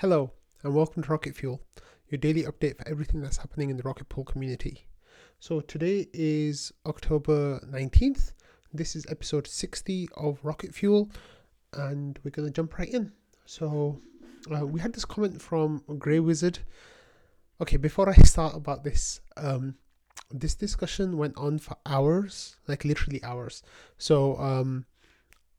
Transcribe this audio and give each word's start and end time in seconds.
Hello, 0.00 0.30
and 0.62 0.74
welcome 0.74 1.02
to 1.02 1.10
Rocket 1.10 1.34
Fuel, 1.36 1.62
your 2.10 2.18
daily 2.18 2.42
update 2.42 2.76
for 2.76 2.86
everything 2.86 3.22
that's 3.22 3.38
happening 3.38 3.70
in 3.70 3.78
the 3.78 3.82
Rocket 3.82 4.10
Pool 4.10 4.24
community. 4.24 4.86
So, 5.40 5.60
today 5.60 6.06
is 6.12 6.70
October 6.84 7.66
19th. 7.66 8.32
This 8.74 8.94
is 8.94 9.06
episode 9.08 9.46
60 9.46 10.10
of 10.18 10.38
Rocket 10.42 10.74
Fuel, 10.74 11.10
and 11.72 12.18
we're 12.22 12.30
going 12.30 12.46
to 12.46 12.52
jump 12.52 12.76
right 12.76 12.90
in. 12.90 13.10
So, 13.46 14.02
uh, 14.54 14.66
we 14.66 14.80
had 14.80 14.92
this 14.92 15.06
comment 15.06 15.40
from 15.40 15.82
Grey 15.98 16.20
Wizard. 16.20 16.58
Okay, 17.62 17.78
before 17.78 18.10
I 18.10 18.16
start 18.16 18.54
about 18.54 18.84
this, 18.84 19.22
um, 19.38 19.76
this 20.30 20.54
discussion 20.54 21.16
went 21.16 21.38
on 21.38 21.58
for 21.58 21.74
hours, 21.86 22.56
like 22.68 22.84
literally 22.84 23.24
hours. 23.24 23.62
So, 23.96 24.36
um, 24.36 24.84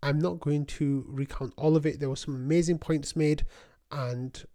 I'm 0.03 0.19
not 0.19 0.39
going 0.39 0.67
to 0.67 1.05
recount 1.07 1.53
all 1.57 1.75
of 1.75 1.87
it. 1.87 1.99
There 1.99 2.09
were 2.09 2.15
some 2.15 2.35
amazing 2.35 2.77
points 2.77 3.15
made, 3.15 3.47
and 3.91 4.45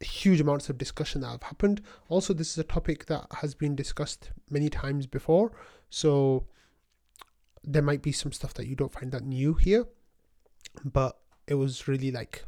huge 0.00 0.40
amounts 0.40 0.68
of 0.68 0.78
discussion 0.78 1.22
that 1.22 1.28
have 1.30 1.42
happened. 1.42 1.80
Also, 2.08 2.34
this 2.34 2.50
is 2.50 2.58
a 2.58 2.64
topic 2.64 3.06
that 3.06 3.26
has 3.40 3.54
been 3.54 3.74
discussed 3.74 4.30
many 4.50 4.68
times 4.68 5.06
before, 5.06 5.52
so 5.90 6.46
there 7.64 7.82
might 7.82 8.02
be 8.02 8.12
some 8.12 8.32
stuff 8.32 8.54
that 8.54 8.66
you 8.66 8.76
don't 8.76 8.92
find 8.92 9.12
that 9.12 9.24
new 9.24 9.54
here, 9.54 9.86
but 10.84 11.18
it 11.46 11.54
was 11.54 11.88
really 11.88 12.10
like 12.10 12.44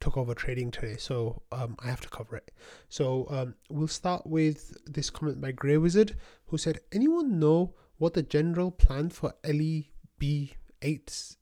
took 0.00 0.16
over 0.16 0.34
trading 0.34 0.70
today, 0.70 0.96
so 0.96 1.42
um, 1.52 1.76
I 1.84 1.88
have 1.88 2.00
to 2.00 2.08
cover 2.08 2.36
it. 2.36 2.50
So 2.88 3.26
um, 3.28 3.54
we'll 3.68 3.86
start 3.86 4.26
with 4.26 4.74
this 4.86 5.10
comment 5.10 5.40
by 5.40 5.52
Grey 5.52 5.76
Wizard, 5.76 6.16
who 6.46 6.58
said, 6.58 6.80
"Anyone 6.90 7.38
know 7.38 7.74
what 7.98 8.14
the 8.14 8.22
general 8.22 8.70
plan 8.70 9.10
for 9.10 9.34
LEB8 9.44 11.36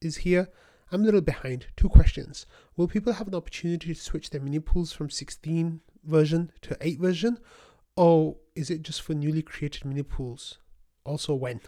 is 0.00 0.16
here?" 0.18 0.48
I'm 0.92 1.02
a 1.02 1.04
little 1.04 1.20
behind. 1.20 1.66
Two 1.76 1.88
questions. 1.88 2.46
Will 2.80 2.88
people 2.88 3.12
have 3.12 3.28
an 3.28 3.34
opportunity 3.34 3.92
to 3.92 4.00
switch 4.00 4.30
their 4.30 4.40
mini 4.40 4.58
pools 4.58 4.90
from 4.90 5.10
16 5.10 5.82
version 6.02 6.50
to 6.62 6.78
8 6.80 6.98
version? 6.98 7.38
Or 7.94 8.38
is 8.54 8.70
it 8.70 8.80
just 8.80 9.02
for 9.02 9.12
newly 9.12 9.42
created 9.42 9.84
mini 9.84 10.02
pools? 10.02 10.56
Also, 11.04 11.34
when? 11.34 11.60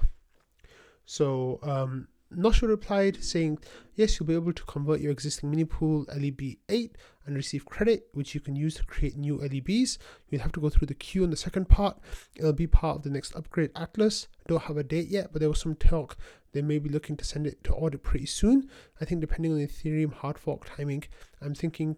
So, 1.05 1.61
um, 1.63 2.09
Noshua 2.35 2.69
replied 2.69 3.23
saying, 3.23 3.59
Yes, 3.95 4.19
you'll 4.19 4.27
be 4.27 4.33
able 4.33 4.55
to 4.55 4.63
convert 4.63 5.03
your 5.03 5.13
existing 5.13 5.51
mini 5.51 5.67
pool 5.67 6.07
LEB 6.17 6.57
8 6.71 6.97
and 7.27 7.37
receive 7.37 7.67
credit, 7.67 8.07
which 8.15 8.35
you 8.35 8.41
can 8.41 8.57
use 8.57 8.77
to 8.77 8.85
create 8.85 9.19
new 9.19 9.37
LEBs. 9.37 9.99
You'll 10.31 10.41
have 10.41 10.53
to 10.53 10.61
go 10.61 10.71
through 10.71 10.87
the 10.87 10.95
queue 10.95 11.25
on 11.25 11.31
the 11.31 11.37
second 11.37 11.69
part. 11.69 11.99
It'll 12.37 12.55
be 12.55 12.67
part 12.67 12.97
of 12.97 13.03
the 13.03 13.11
next 13.11 13.37
upgrade 13.37 13.71
Atlas. 13.77 14.29
Don't 14.49 14.63
have 14.63 14.79
a 14.79 14.83
date 14.83 15.09
yet, 15.09 15.29
but 15.31 15.41
there 15.41 15.51
was 15.51 15.61
some 15.61 15.75
talk 15.75 16.17
they 16.53 16.63
may 16.63 16.79
be 16.79 16.89
looking 16.89 17.17
to 17.17 17.25
send 17.25 17.47
it 17.47 17.63
to 17.65 17.75
audit 17.75 18.03
pretty 18.03 18.27
soon. 18.27 18.69
I 19.01 19.05
think 19.05 19.21
depending 19.21 19.53
on 19.53 19.59
the 19.59 19.67
Ethereum 19.67 20.13
hard 20.13 20.39
fork 20.39 20.67
timing, 20.77 21.05
I'm 21.41 21.55
thinking 21.55 21.97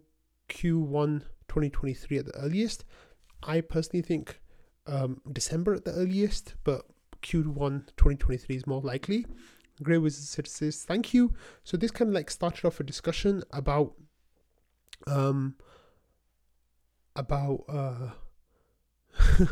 Q1 0.49 1.21
2023 1.49 2.19
at 2.19 2.27
the 2.27 2.37
earliest. 2.37 2.85
I 3.43 3.61
personally 3.61 4.03
think 4.03 4.41
um, 4.87 5.21
December 5.33 5.75
at 5.75 5.85
the 5.85 5.93
earliest, 5.93 6.55
but 6.65 6.83
Q1 7.23 7.87
2023 7.97 8.57
is 8.57 8.67
more 8.67 8.81
likely. 8.81 9.27
Grey 9.83 9.99
Wizard 9.99 10.47
says 10.47 10.85
thank 10.85 11.13
you. 11.13 11.35
So 11.65 11.77
this 11.77 11.91
kind 11.91 12.09
of 12.09 12.15
like 12.15 12.31
started 12.31 12.65
off 12.65 12.81
a 12.81 12.85
discussion 12.85 13.43
about 13.53 13.95
um 15.07 15.57
about 17.17 17.65
uh 17.69 18.11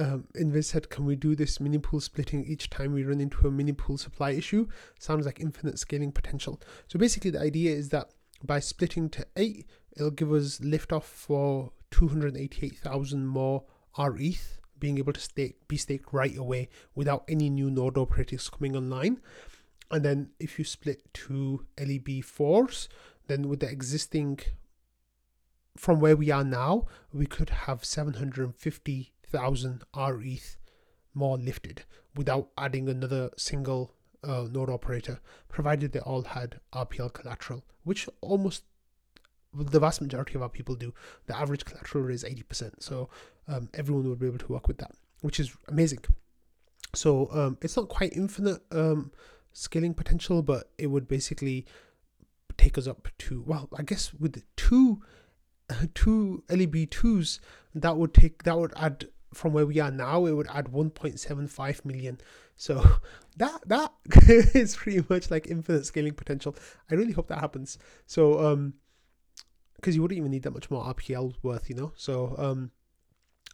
um, 0.00 0.24
Invis 0.34 0.64
said, 0.64 0.88
can 0.88 1.04
we 1.04 1.14
do 1.14 1.36
this 1.36 1.60
mini 1.60 1.78
pool 1.78 2.00
splitting 2.00 2.44
each 2.46 2.70
time 2.70 2.92
we 2.92 3.04
run 3.04 3.20
into 3.20 3.46
a 3.46 3.50
mini 3.50 3.72
pool 3.72 3.98
supply 3.98 4.30
issue? 4.30 4.66
Sounds 4.98 5.26
like 5.26 5.40
infinite 5.40 5.78
scaling 5.78 6.10
potential. 6.10 6.60
So 6.88 6.98
basically 6.98 7.30
the 7.30 7.40
idea 7.40 7.76
is 7.76 7.90
that 7.90 8.10
by 8.42 8.60
splitting 8.60 9.10
to 9.10 9.26
eight, 9.36 9.66
it'll 9.94 10.10
give 10.10 10.32
us 10.32 10.58
liftoff 10.60 11.02
for 11.02 11.72
288,000 11.90 13.26
more 13.26 13.64
RETH 13.98 14.60
being 14.78 14.96
able 14.96 15.12
to 15.12 15.20
stake, 15.20 15.68
be 15.68 15.76
staked 15.76 16.12
right 16.12 16.36
away 16.36 16.70
without 16.94 17.24
any 17.28 17.50
new 17.50 17.70
node 17.70 17.98
operators 17.98 18.48
coming 18.48 18.74
online. 18.74 19.20
And 19.90 20.02
then 20.02 20.30
if 20.38 20.58
you 20.58 20.64
split 20.64 21.12
to 21.12 21.66
LEB4s, 21.76 22.88
then 23.26 23.48
with 23.48 23.60
the 23.60 23.68
existing, 23.68 24.40
from 25.76 26.00
where 26.00 26.16
we 26.16 26.30
are 26.30 26.44
now, 26.44 26.86
we 27.12 27.26
could 27.26 27.50
have 27.50 27.84
750,000 29.30 29.84
RETH 29.96 30.56
more 31.14 31.38
lifted 31.38 31.84
without 32.14 32.48
adding 32.58 32.88
another 32.88 33.30
single 33.36 33.94
uh, 34.22 34.46
node 34.50 34.70
operator, 34.70 35.20
provided 35.48 35.92
they 35.92 36.00
all 36.00 36.22
had 36.22 36.60
RPL 36.72 37.12
collateral, 37.12 37.64
which 37.84 38.08
almost 38.20 38.64
the 39.52 39.80
vast 39.80 40.00
majority 40.00 40.34
of 40.34 40.42
our 40.42 40.48
people 40.48 40.74
do. 40.74 40.94
The 41.26 41.36
average 41.36 41.64
collateral 41.64 42.08
is 42.10 42.24
80%. 42.24 42.82
So 42.82 43.08
um, 43.48 43.68
everyone 43.74 44.08
would 44.08 44.20
be 44.20 44.26
able 44.26 44.38
to 44.38 44.52
work 44.52 44.68
with 44.68 44.78
that, 44.78 44.92
which 45.22 45.40
is 45.40 45.56
amazing. 45.68 46.00
So 46.94 47.28
um, 47.32 47.58
it's 47.62 47.76
not 47.76 47.88
quite 47.88 48.12
infinite 48.16 48.60
um, 48.72 49.12
scaling 49.52 49.94
potential, 49.94 50.42
but 50.42 50.70
it 50.78 50.88
would 50.88 51.08
basically 51.08 51.66
take 52.56 52.76
us 52.76 52.86
up 52.86 53.08
to, 53.18 53.42
well, 53.46 53.68
I 53.76 53.82
guess 53.82 54.12
with 54.14 54.42
two 54.56 55.02
two 55.94 56.42
LEB 56.50 56.90
twos, 56.90 57.40
that 57.74 57.96
would 57.96 58.12
take 58.14 58.42
that 58.42 58.58
would 58.58 58.72
add 58.76 59.06
from 59.32 59.52
where 59.52 59.66
we 59.66 59.78
are 59.78 59.90
now, 59.90 60.26
it 60.26 60.32
would 60.32 60.48
add 60.52 60.66
1.75 60.66 61.84
million. 61.84 62.18
So 62.56 62.84
that 63.36 63.60
that 63.66 63.92
is 64.54 64.76
pretty 64.76 65.04
much 65.08 65.30
like 65.30 65.46
infinite 65.46 65.86
scaling 65.86 66.14
potential. 66.14 66.56
I 66.90 66.94
really 66.94 67.12
hope 67.12 67.28
that 67.28 67.40
happens. 67.40 67.78
So 68.06 68.44
um 68.44 68.74
because 69.80 69.96
you 69.96 70.02
wouldn't 70.02 70.18
even 70.18 70.30
need 70.30 70.42
that 70.42 70.52
much 70.52 70.70
more 70.70 70.84
RPL 70.84 71.34
worth, 71.42 71.68
you 71.68 71.74
know. 71.74 71.92
So 71.96 72.34
um, 72.38 72.70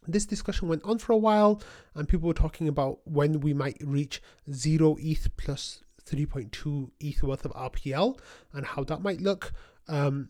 this 0.06 0.26
discussion 0.26 0.68
went 0.68 0.82
on 0.84 0.98
for 0.98 1.12
a 1.12 1.16
while, 1.16 1.62
and 1.94 2.08
people 2.08 2.26
were 2.26 2.34
talking 2.34 2.68
about 2.68 2.98
when 3.04 3.40
we 3.40 3.54
might 3.54 3.78
reach 3.80 4.20
zero 4.52 4.96
ETH 4.98 5.28
plus 5.36 5.84
3.2 6.04 6.90
ETH 7.00 7.22
worth 7.22 7.44
of 7.44 7.52
RPL 7.52 8.18
and 8.52 8.66
how 8.66 8.84
that 8.84 9.02
might 9.02 9.20
look. 9.20 9.52
Um, 9.88 10.28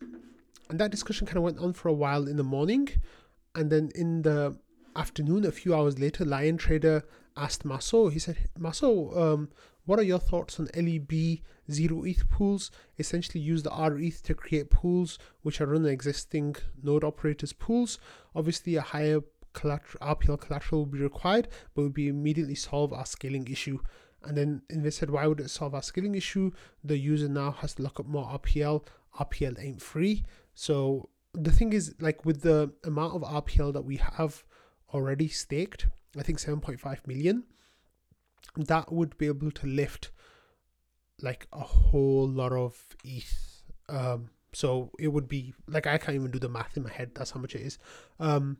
and 0.69 0.79
that 0.79 0.91
discussion 0.91 1.27
kind 1.27 1.37
of 1.37 1.43
went 1.43 1.59
on 1.59 1.73
for 1.73 1.89
a 1.89 1.93
while 1.93 2.27
in 2.27 2.37
the 2.37 2.43
morning, 2.43 2.89
and 3.55 3.71
then 3.71 3.91
in 3.95 4.21
the 4.21 4.57
afternoon, 4.97 5.45
a 5.45 5.51
few 5.51 5.73
hours 5.75 5.99
later, 5.99 6.25
Lion 6.25 6.57
Trader 6.57 7.03
asked 7.35 7.63
Marceau. 7.63 8.09
He 8.09 8.19
said, 8.19 8.37
"Marceau, 8.57 9.13
um, 9.15 9.49
what 9.85 9.99
are 9.99 10.03
your 10.03 10.19
thoughts 10.19 10.59
on 10.59 10.67
LEB 10.75 11.39
zero 11.71 12.03
ETH 12.03 12.27
pools? 12.29 12.71
Essentially, 12.99 13.39
use 13.39 13.63
the 13.63 13.69
RETH 13.69 14.21
to 14.23 14.33
create 14.33 14.69
pools 14.69 15.17
which 15.43 15.61
are 15.61 15.67
run 15.67 15.85
on 15.85 15.89
existing 15.89 16.55
node 16.83 17.03
operators 17.03 17.53
pools. 17.53 17.99
Obviously, 18.35 18.75
a 18.75 18.81
higher 18.81 19.21
collateral, 19.53 20.15
RPL 20.15 20.41
collateral 20.41 20.81
will 20.81 20.91
be 20.91 20.99
required, 20.99 21.47
but 21.73 21.83
would 21.83 21.93
be 21.93 22.09
immediately 22.09 22.55
solve 22.55 22.91
our 22.91 23.05
scaling 23.05 23.47
issue. 23.47 23.79
And 24.23 24.37
then 24.37 24.61
they 24.69 24.91
said, 24.91 25.09
why 25.09 25.25
would 25.27 25.39
it 25.39 25.49
solve 25.49 25.73
our 25.73 25.81
scaling 25.81 26.15
issue? 26.15 26.51
The 26.83 26.97
user 26.97 27.29
now 27.29 27.51
has 27.51 27.75
to 27.75 27.83
lock 27.83 27.99
up 27.99 28.07
more 28.07 28.25
RPL. 28.25 28.85
RPL 29.19 29.63
ain't 29.63 29.81
free. 29.81 30.25
So 30.53 31.09
the 31.33 31.51
thing 31.51 31.71
is, 31.71 31.95
like 31.99 32.25
with 32.25 32.41
the 32.41 32.73
amount 32.83 33.15
of 33.15 33.21
RPL 33.21 33.71
that 33.73 33.85
we 33.85 33.97
have 33.97 34.43
already 34.93 35.27
staked, 35.27 35.87
I 36.17 36.23
think 36.23 36.39
7.5 36.39 37.07
million 37.07 37.43
that 38.55 38.91
would 38.91 39.17
be 39.17 39.27
able 39.27 39.51
to 39.51 39.67
lift 39.67 40.11
like 41.21 41.47
a 41.51 41.59
whole 41.59 42.27
lot 42.27 42.51
of 42.51 42.95
ETH. 43.03 43.63
Um, 43.89 44.29
so 44.53 44.91
it 44.99 45.09
would 45.09 45.27
be 45.27 45.53
like 45.67 45.87
I 45.87 45.97
can't 45.97 46.15
even 46.15 46.31
do 46.31 46.39
the 46.39 46.49
math 46.49 46.77
in 46.77 46.83
my 46.83 46.91
head. 46.91 47.11
That's 47.13 47.31
how 47.31 47.39
much 47.39 47.55
it 47.55 47.61
is. 47.61 47.77
Um, 48.19 48.57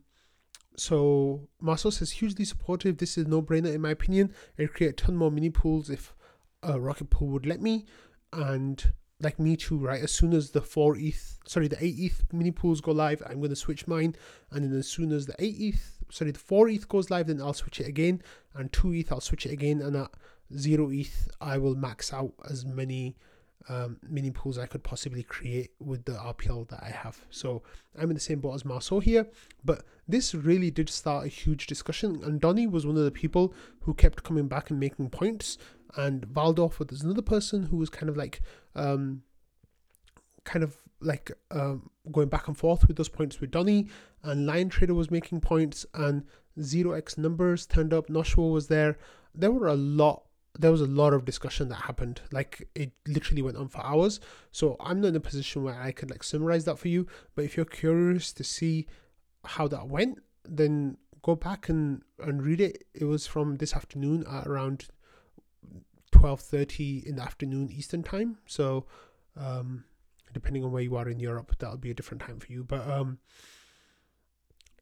so 0.76 1.48
Marceau 1.60 1.90
says 1.90 2.12
hugely 2.12 2.44
supportive. 2.44 2.98
This 2.98 3.18
is 3.18 3.26
no 3.26 3.42
brainer 3.42 3.74
in 3.74 3.80
my 3.80 3.90
opinion. 3.90 4.32
It'd 4.56 4.74
create 4.74 4.90
a 4.90 5.04
ton 5.04 5.16
more 5.16 5.30
mini 5.30 5.50
pools 5.50 5.90
if 5.90 6.14
a 6.62 6.78
rocket 6.78 7.10
pool 7.10 7.28
would 7.28 7.46
let 7.46 7.60
me, 7.60 7.86
and 8.32 8.92
like 9.20 9.38
me 9.38 9.56
too, 9.56 9.78
right? 9.78 10.02
As 10.02 10.12
soon 10.12 10.32
as 10.32 10.50
the 10.50 10.60
four 10.60 10.96
ETH, 10.96 11.38
sorry, 11.46 11.68
the 11.68 11.82
eight 11.84 11.96
ETH 11.98 12.32
mini 12.32 12.50
pools 12.50 12.80
go 12.80 12.92
live, 12.92 13.22
I'm 13.26 13.38
going 13.38 13.50
to 13.50 13.56
switch 13.56 13.86
mine. 13.86 14.14
And 14.50 14.64
then 14.64 14.78
as 14.78 14.88
soon 14.88 15.12
as 15.12 15.26
the 15.26 15.34
eight 15.38 15.56
ETH, 15.58 15.98
sorry, 16.10 16.30
the 16.30 16.38
four 16.38 16.68
ETH 16.68 16.88
goes 16.88 17.10
live, 17.10 17.26
then 17.26 17.40
I'll 17.40 17.52
switch 17.52 17.80
it 17.80 17.88
again. 17.88 18.22
And 18.54 18.72
two 18.72 18.94
ETH, 18.94 19.10
I'll 19.10 19.20
switch 19.20 19.46
it 19.46 19.52
again. 19.52 19.80
And 19.80 19.96
at 19.96 20.10
zero 20.56 20.90
ETH, 20.90 21.28
I 21.40 21.58
will 21.58 21.74
max 21.74 22.12
out 22.12 22.32
as 22.48 22.64
many 22.64 23.16
um, 23.68 23.98
mini 24.08 24.30
pools 24.30 24.58
I 24.58 24.66
could 24.66 24.82
possibly 24.82 25.22
create 25.22 25.72
with 25.78 26.04
the 26.04 26.12
RPL 26.12 26.68
that 26.68 26.82
I 26.82 26.90
have. 26.90 27.20
So 27.30 27.62
I'm 27.98 28.10
in 28.10 28.14
the 28.14 28.20
same 28.20 28.40
boat 28.40 28.54
as 28.54 28.64
Marceau 28.64 29.00
here. 29.00 29.26
But 29.64 29.84
this 30.06 30.34
really 30.34 30.70
did 30.70 30.88
start 30.88 31.26
a 31.26 31.28
huge 31.28 31.66
discussion. 31.66 32.20
And 32.22 32.40
Donny 32.40 32.66
was 32.66 32.86
one 32.86 32.96
of 32.96 33.04
the 33.04 33.10
people 33.10 33.52
who 33.80 33.94
kept 33.94 34.22
coming 34.22 34.48
back 34.48 34.70
and 34.70 34.80
making 34.80 35.10
points 35.10 35.58
and 35.96 36.24
Valdorf 36.26 36.78
There's 36.78 37.02
another 37.02 37.22
person 37.22 37.64
who 37.64 37.76
was 37.76 37.90
kind 37.90 38.08
of 38.08 38.16
like 38.16 38.40
um, 38.74 39.22
kind 40.44 40.62
of 40.62 40.76
like 41.00 41.30
um, 41.50 41.90
going 42.10 42.28
back 42.28 42.48
and 42.48 42.56
forth 42.56 42.86
with 42.88 42.96
those 42.96 43.08
points 43.08 43.40
with 43.40 43.50
Donny, 43.50 43.88
and 44.22 44.46
Lion 44.46 44.68
Trader 44.68 44.94
was 44.94 45.10
making 45.10 45.40
points, 45.40 45.86
and 45.94 46.24
Zero 46.60 46.92
X 46.92 47.16
numbers 47.16 47.66
turned 47.66 47.92
up. 47.92 48.08
Noshua 48.08 48.52
was 48.52 48.68
there. 48.68 48.98
There 49.34 49.52
were 49.52 49.68
a 49.68 49.74
lot. 49.74 50.24
there 50.58 50.72
was 50.72 50.80
a 50.80 50.86
lot 50.86 51.14
of 51.14 51.24
discussion 51.24 51.68
that 51.68 51.76
happened. 51.76 52.20
Like 52.32 52.68
it 52.74 52.92
literally 53.06 53.42
went 53.42 53.56
on 53.56 53.68
for 53.68 53.84
hours. 53.84 54.20
So 54.50 54.76
I'm 54.80 55.00
not 55.00 55.08
in 55.08 55.16
a 55.16 55.20
position 55.20 55.62
where 55.62 55.80
I 55.80 55.92
could 55.92 56.10
like 56.10 56.22
summarize 56.24 56.64
that 56.64 56.78
for 56.78 56.88
you. 56.88 57.06
But 57.34 57.44
if 57.44 57.56
you're 57.56 57.66
curious 57.66 58.32
to 58.32 58.44
see 58.44 58.86
how 59.44 59.68
that 59.68 59.88
went, 59.88 60.18
then 60.44 60.96
go 61.22 61.36
back 61.36 61.68
and, 61.68 62.02
and 62.18 62.42
read 62.42 62.60
it. 62.60 62.84
It 62.94 63.04
was 63.04 63.26
from 63.26 63.56
this 63.56 63.74
afternoon 63.74 64.24
at 64.30 64.46
around 64.46 64.88
twelve 66.18 66.40
thirty 66.40 67.02
in 67.06 67.16
the 67.16 67.22
afternoon 67.22 67.70
Eastern 67.70 68.02
time. 68.02 68.38
So 68.46 68.86
um, 69.36 69.84
depending 70.32 70.64
on 70.64 70.72
where 70.72 70.82
you 70.82 70.96
are 70.96 71.08
in 71.08 71.20
Europe, 71.20 71.54
that'll 71.58 71.76
be 71.76 71.90
a 71.90 71.94
different 71.94 72.22
time 72.22 72.38
for 72.40 72.52
you. 72.52 72.64
But 72.64 72.88
um, 72.88 73.18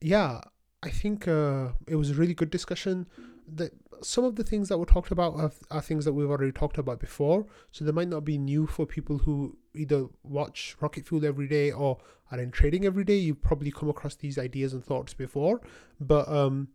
yeah, 0.01 0.41
I 0.83 0.91
think 0.91 1.29
uh, 1.29 1.69
it 1.87 1.97
was 1.97 2.11
a 2.11 2.15
really 2.15 2.35
good 2.35 2.51
discussion. 2.51 3.07
That 3.49 3.73
some 4.03 4.25
of 4.25 4.35
the 4.35 4.43
things 4.43 4.69
that 4.69 4.79
were 4.79 4.87
talked 4.87 5.13
about 5.13 5.35
are, 5.37 5.53
are, 5.71 5.81
things 5.81 6.05
that 6.05 6.13
we've 6.13 6.29
already 6.29 6.53
talked 6.53 6.79
about 6.79 6.99
before, 6.99 7.47
so 7.71 7.85
they 7.85 7.93
might 7.93 8.09
not 8.09 8.25
be 8.25 8.39
new 8.39 8.67
for 8.67 8.87
people 8.87 9.19
who 9.19 9.57
either 9.75 10.07
watch 10.25 10.77
Rocket 10.81 11.07
Fuel 11.07 11.25
every 11.25 11.47
day 11.47 11.71
or 11.71 11.99
are 12.33 12.41
in 12.41 12.51
trading 12.51 12.85
every 12.85 13.05
day. 13.05 13.17
You've 13.17 13.43
probably 13.43 13.71
come 13.71 13.89
across 13.89 14.17
these 14.17 14.37
ideas 14.37 14.73
and 14.73 14.85
thoughts 14.85 15.15
before, 15.15 15.61
but 16.01 16.29
um, 16.29 16.69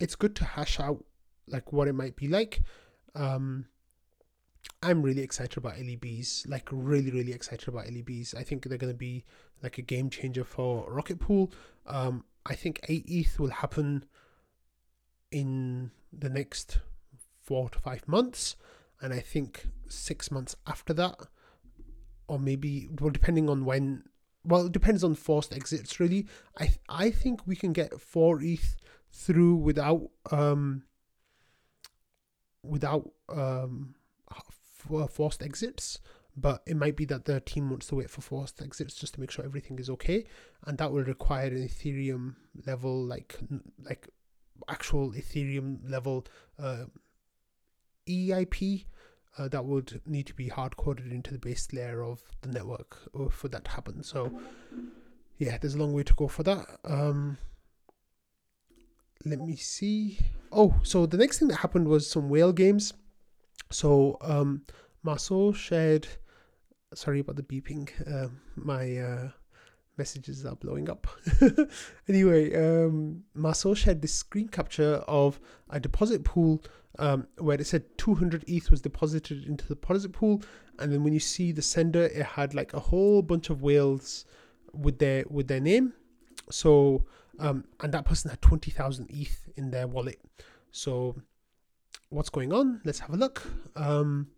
it's 0.00 0.16
good 0.16 0.34
to 0.36 0.44
hash 0.44 0.80
out 0.80 1.04
like 1.46 1.72
what 1.72 1.86
it 1.86 1.94
might 1.94 2.16
be 2.16 2.26
like. 2.26 2.62
Um, 3.14 3.66
I'm 4.82 5.02
really 5.02 5.22
excited 5.22 5.58
about 5.58 5.74
LEBs, 5.74 6.48
like 6.48 6.68
really, 6.72 7.10
really 7.10 7.32
excited 7.32 7.68
about 7.68 7.86
LEBs. 7.86 8.34
I 8.34 8.42
think 8.42 8.64
they're 8.64 8.78
going 8.78 8.92
to 8.92 8.98
be 8.98 9.24
like 9.62 9.76
a 9.76 9.82
game 9.82 10.08
changer 10.08 10.42
for 10.42 10.90
Rocket 10.90 11.20
Pool. 11.20 11.52
Um, 11.86 12.24
I 12.46 12.54
think 12.54 12.80
8 12.88 13.04
ETH 13.06 13.38
will 13.38 13.50
happen 13.50 14.06
in 15.30 15.90
the 16.12 16.30
next 16.30 16.78
four 17.42 17.68
to 17.68 17.78
five 17.78 18.08
months. 18.08 18.56
And 19.02 19.12
I 19.12 19.20
think 19.20 19.66
six 19.88 20.30
months 20.30 20.56
after 20.66 20.94
that, 20.94 21.18
or 22.26 22.38
maybe, 22.38 22.88
well, 23.00 23.10
depending 23.10 23.50
on 23.50 23.66
when, 23.66 24.04
well, 24.44 24.66
it 24.66 24.72
depends 24.72 25.04
on 25.04 25.14
forced 25.14 25.54
exits 25.54 26.00
really. 26.00 26.26
I, 26.58 26.74
I 26.88 27.10
think 27.10 27.46
we 27.46 27.54
can 27.54 27.74
get 27.74 28.00
4 28.00 28.40
ETH 28.42 28.76
through 29.10 29.56
without, 29.56 30.10
um, 30.30 30.84
without, 32.62 33.10
um, 33.28 33.94
forced 35.08 35.42
exits 35.42 35.98
but 36.36 36.62
it 36.66 36.76
might 36.76 36.96
be 36.96 37.04
that 37.04 37.24
the 37.24 37.40
team 37.40 37.68
wants 37.70 37.86
to 37.88 37.96
wait 37.96 38.08
for 38.08 38.20
forced 38.20 38.62
exits 38.62 38.94
just 38.94 39.14
to 39.14 39.20
make 39.20 39.30
sure 39.30 39.44
everything 39.44 39.78
is 39.78 39.90
okay 39.90 40.24
and 40.66 40.78
that 40.78 40.92
will 40.92 41.04
require 41.04 41.48
an 41.48 41.66
ethereum 41.66 42.34
level 42.66 43.04
like 43.04 43.38
like 43.84 44.08
actual 44.68 45.12
ethereum 45.12 45.78
level 45.90 46.24
uh, 46.58 46.84
eip 48.08 48.84
uh, 49.38 49.48
that 49.48 49.64
would 49.64 50.00
need 50.06 50.26
to 50.26 50.34
be 50.34 50.48
hard 50.48 50.76
coded 50.76 51.12
into 51.12 51.32
the 51.32 51.38
base 51.38 51.68
layer 51.72 52.02
of 52.02 52.20
the 52.42 52.48
network 52.48 52.98
uh, 53.18 53.28
for 53.28 53.48
that 53.48 53.64
to 53.64 53.70
happen. 53.70 54.02
So 54.02 54.32
yeah 55.38 55.56
there's 55.58 55.74
a 55.74 55.78
long 55.78 55.92
way 55.92 56.02
to 56.02 56.14
go 56.14 56.28
for 56.28 56.42
that. 56.42 56.66
Um 56.84 57.38
let 59.24 59.40
me 59.40 59.56
see. 59.56 60.18
Oh 60.50 60.74
so 60.82 61.06
the 61.06 61.16
next 61.16 61.38
thing 61.38 61.48
that 61.48 61.56
happened 61.56 61.88
was 61.88 62.10
some 62.10 62.28
whale 62.28 62.52
games 62.52 62.92
so 63.70 64.18
um 64.20 64.62
shared 65.52 66.06
sorry 66.94 67.20
about 67.20 67.36
the 67.36 67.42
beeping. 67.42 67.88
Uh, 68.06 68.28
my 68.56 68.96
uh, 68.96 69.28
messages 69.96 70.44
are 70.44 70.56
blowing 70.56 70.88
up. 70.90 71.06
anyway, 72.08 72.54
um, 72.54 73.22
shared 73.74 74.02
this 74.02 74.14
screen 74.14 74.48
capture 74.48 74.96
of 75.06 75.40
a 75.70 75.80
deposit 75.80 76.24
pool 76.24 76.62
um, 76.98 77.26
where 77.38 77.60
it 77.60 77.66
said 77.66 77.84
200 77.98 78.44
ETH 78.48 78.70
was 78.70 78.80
deposited 78.80 79.44
into 79.44 79.66
the 79.66 79.74
deposit 79.74 80.12
pool, 80.12 80.42
and 80.78 80.92
then 80.92 81.04
when 81.04 81.12
you 81.12 81.20
see 81.20 81.52
the 81.52 81.62
sender, 81.62 82.04
it 82.04 82.24
had 82.24 82.54
like 82.54 82.74
a 82.74 82.80
whole 82.80 83.22
bunch 83.22 83.50
of 83.50 83.62
whales 83.62 84.24
with 84.72 84.98
their 84.98 85.24
with 85.28 85.48
their 85.48 85.60
name. 85.60 85.92
So, 86.50 87.04
um, 87.38 87.64
and 87.80 87.92
that 87.92 88.04
person 88.04 88.30
had 88.30 88.42
20,000 88.42 89.06
ETH 89.10 89.48
in 89.56 89.70
their 89.70 89.86
wallet. 89.86 90.20
So, 90.72 91.16
what's 92.10 92.30
going 92.30 92.52
on? 92.52 92.80
Let's 92.84 93.00
have 93.00 93.14
a 93.14 93.16
look. 93.16 93.42
Um, 93.76 94.28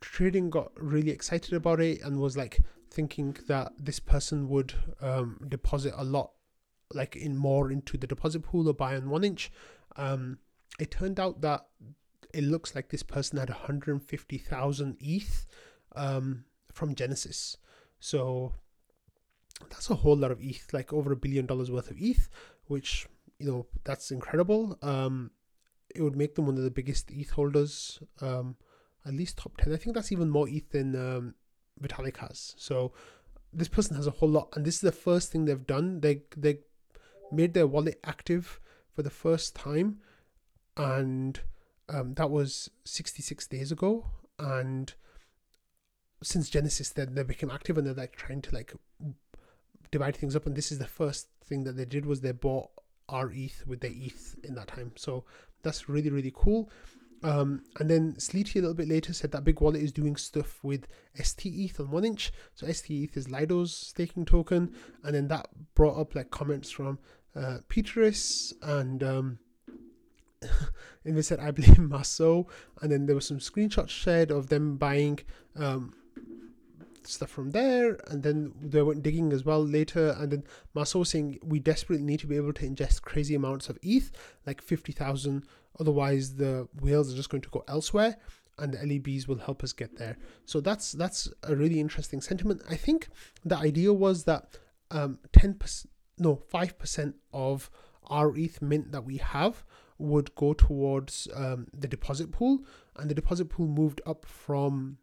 trading 0.00 0.50
got 0.50 0.72
really 0.76 1.10
excited 1.10 1.54
about 1.54 1.80
it 1.80 2.02
and 2.02 2.20
was 2.20 2.36
like 2.36 2.60
thinking 2.90 3.36
that 3.48 3.72
this 3.78 3.98
person 3.98 4.48
would 4.48 4.74
um, 5.00 5.40
deposit 5.48 5.94
a 5.96 6.04
lot 6.04 6.32
like 6.92 7.16
in 7.16 7.36
more 7.36 7.70
into 7.70 7.96
the 7.96 8.06
deposit 8.06 8.40
pool 8.40 8.68
or 8.68 8.74
buy 8.74 8.94
on 8.94 9.02
1inch 9.02 9.48
um, 9.96 10.38
it 10.78 10.90
turned 10.90 11.18
out 11.18 11.40
that 11.40 11.66
it 12.32 12.44
looks 12.44 12.74
like 12.74 12.90
this 12.90 13.02
person 13.02 13.38
had 13.38 13.48
150,000 13.48 14.96
ETH 15.00 15.46
um, 15.94 16.44
from 16.72 16.94
Genesis. 16.94 17.56
So 17.98 18.52
that's 19.70 19.88
a 19.90 19.94
whole 19.94 20.16
lot 20.16 20.30
of 20.30 20.40
ETH, 20.40 20.72
like 20.72 20.92
over 20.92 21.12
a 21.12 21.16
billion 21.16 21.46
dollars 21.46 21.70
worth 21.70 21.90
of 21.90 21.96
ETH, 21.98 22.28
which, 22.66 23.06
you 23.38 23.50
know, 23.50 23.66
that's 23.84 24.10
incredible. 24.10 24.78
Um, 24.82 25.30
it 25.94 26.02
would 26.02 26.16
make 26.16 26.34
them 26.34 26.46
one 26.46 26.56
of 26.56 26.64
the 26.64 26.70
biggest 26.70 27.10
ETH 27.10 27.30
holders 27.30 28.00
um, 28.20 28.56
at 29.06 29.14
least 29.14 29.38
top 29.38 29.56
10. 29.56 29.72
I 29.72 29.76
think 29.76 29.94
that's 29.94 30.12
even 30.12 30.28
more 30.28 30.48
ETH 30.48 30.70
than 30.70 30.94
um, 30.96 31.34
Vitalik 31.80 32.16
has. 32.18 32.54
So 32.58 32.92
this 33.52 33.68
person 33.68 33.96
has 33.96 34.06
a 34.06 34.12
whole 34.12 34.28
lot. 34.28 34.48
And 34.54 34.64
this 34.64 34.76
is 34.76 34.80
the 34.80 34.92
first 34.92 35.30
thing 35.30 35.44
they've 35.44 35.66
done. 35.66 36.00
They, 36.00 36.22
they 36.36 36.58
made 37.30 37.54
their 37.54 37.66
wallet 37.66 38.00
active 38.04 38.60
for 38.92 39.02
the 39.02 39.10
first 39.10 39.54
time. 39.54 39.98
And 40.76 41.40
um, 41.88 42.14
that 42.14 42.30
was 42.30 42.70
66 42.84 43.46
days 43.46 43.70
ago. 43.70 44.06
And 44.38 44.92
since 46.22 46.50
Genesis, 46.50 46.90
then 46.90 47.14
they 47.14 47.22
became 47.22 47.50
active 47.50 47.78
and 47.78 47.86
they're 47.86 47.94
like 47.94 48.16
trying 48.16 48.42
to 48.42 48.54
like 48.54 48.74
divide 49.90 50.16
things 50.16 50.34
up. 50.34 50.46
And 50.46 50.56
this 50.56 50.72
is 50.72 50.78
the 50.78 50.86
first 50.86 51.28
thing 51.44 51.64
that 51.64 51.76
they 51.76 51.84
did 51.84 52.06
was 52.06 52.20
they 52.20 52.32
bought 52.32 52.70
rETH 53.10 53.66
with 53.66 53.80
their 53.80 53.92
ETH 53.92 54.36
in 54.44 54.54
that 54.54 54.68
time. 54.68 54.92
So 54.96 55.24
that's 55.62 55.88
really, 55.88 56.10
really 56.10 56.32
cool. 56.34 56.70
Um, 57.22 57.62
and 57.80 57.90
then 57.90 58.18
Sleety 58.18 58.58
a 58.58 58.62
little 58.62 58.74
bit 58.74 58.88
later 58.88 59.12
said 59.12 59.32
that 59.32 59.44
Big 59.44 59.60
Wallet 59.60 59.82
is 59.82 59.92
doing 59.92 60.16
stuff 60.16 60.62
with 60.62 60.86
STETH 61.14 61.80
on 61.80 61.88
1inch. 61.88 62.30
So 62.54 62.70
STETH 62.70 63.16
is 63.16 63.30
Lido's 63.30 63.74
staking 63.74 64.26
token, 64.26 64.74
and 65.02 65.14
then 65.14 65.28
that 65.28 65.48
brought 65.74 65.98
up 65.98 66.14
like 66.14 66.30
comments 66.30 66.70
from 66.70 66.98
uh, 67.34 67.58
Peteris 67.68 68.52
and 68.62 69.02
um, 69.02 69.38
and 71.04 71.16
they 71.16 71.22
said 71.22 71.40
I 71.40 71.50
blame 71.50 71.88
Marceau, 71.90 72.46
and 72.80 72.92
then 72.92 73.06
there 73.06 73.14
was 73.14 73.26
some 73.26 73.38
screenshots 73.38 73.88
shared 73.88 74.30
of 74.30 74.48
them 74.48 74.76
buying 74.76 75.18
um, 75.56 75.94
stuff 77.08 77.30
from 77.30 77.50
there, 77.50 77.98
and 78.08 78.22
then 78.22 78.52
they 78.60 78.82
went 78.82 79.02
digging 79.02 79.32
as 79.32 79.44
well 79.44 79.64
later, 79.64 80.16
and 80.18 80.32
then 80.32 80.44
Marceau 80.74 81.04
saying 81.04 81.38
we 81.42 81.58
desperately 81.58 82.04
need 82.04 82.20
to 82.20 82.26
be 82.26 82.36
able 82.36 82.52
to 82.54 82.68
ingest 82.68 83.02
crazy 83.02 83.34
amounts 83.34 83.68
of 83.68 83.78
ETH, 83.82 84.10
like 84.46 84.62
fifty 84.62 84.92
thousand 84.92 85.46
Otherwise, 85.78 86.36
the 86.36 86.68
whales 86.80 87.12
are 87.12 87.16
just 87.16 87.30
going 87.30 87.42
to 87.42 87.50
go 87.50 87.64
elsewhere, 87.68 88.16
and 88.58 88.72
the 88.72 88.78
LEBs 88.78 89.28
will 89.28 89.38
help 89.38 89.62
us 89.62 89.72
get 89.72 89.96
there. 89.96 90.16
So 90.44 90.60
that's 90.60 90.92
that's 90.92 91.28
a 91.42 91.54
really 91.54 91.80
interesting 91.80 92.20
sentiment. 92.20 92.62
I 92.68 92.76
think 92.76 93.08
the 93.44 93.56
idea 93.56 93.92
was 93.92 94.24
that 94.24 94.56
um, 94.90 95.18
ten 95.32 95.54
percent, 95.54 95.92
no, 96.18 96.36
five 96.36 96.78
percent 96.78 97.16
of 97.32 97.70
our 98.08 98.36
ETH 98.36 98.62
mint 98.62 98.92
that 98.92 99.04
we 99.04 99.18
have 99.18 99.64
would 99.98 100.34
go 100.34 100.52
towards 100.52 101.28
um, 101.34 101.66
the 101.74 101.88
deposit 101.88 102.30
pool, 102.30 102.60
and 102.96 103.10
the 103.10 103.14
deposit 103.14 103.46
pool 103.46 103.66
moved 103.66 104.00
up 104.06 104.24
from 104.24 104.98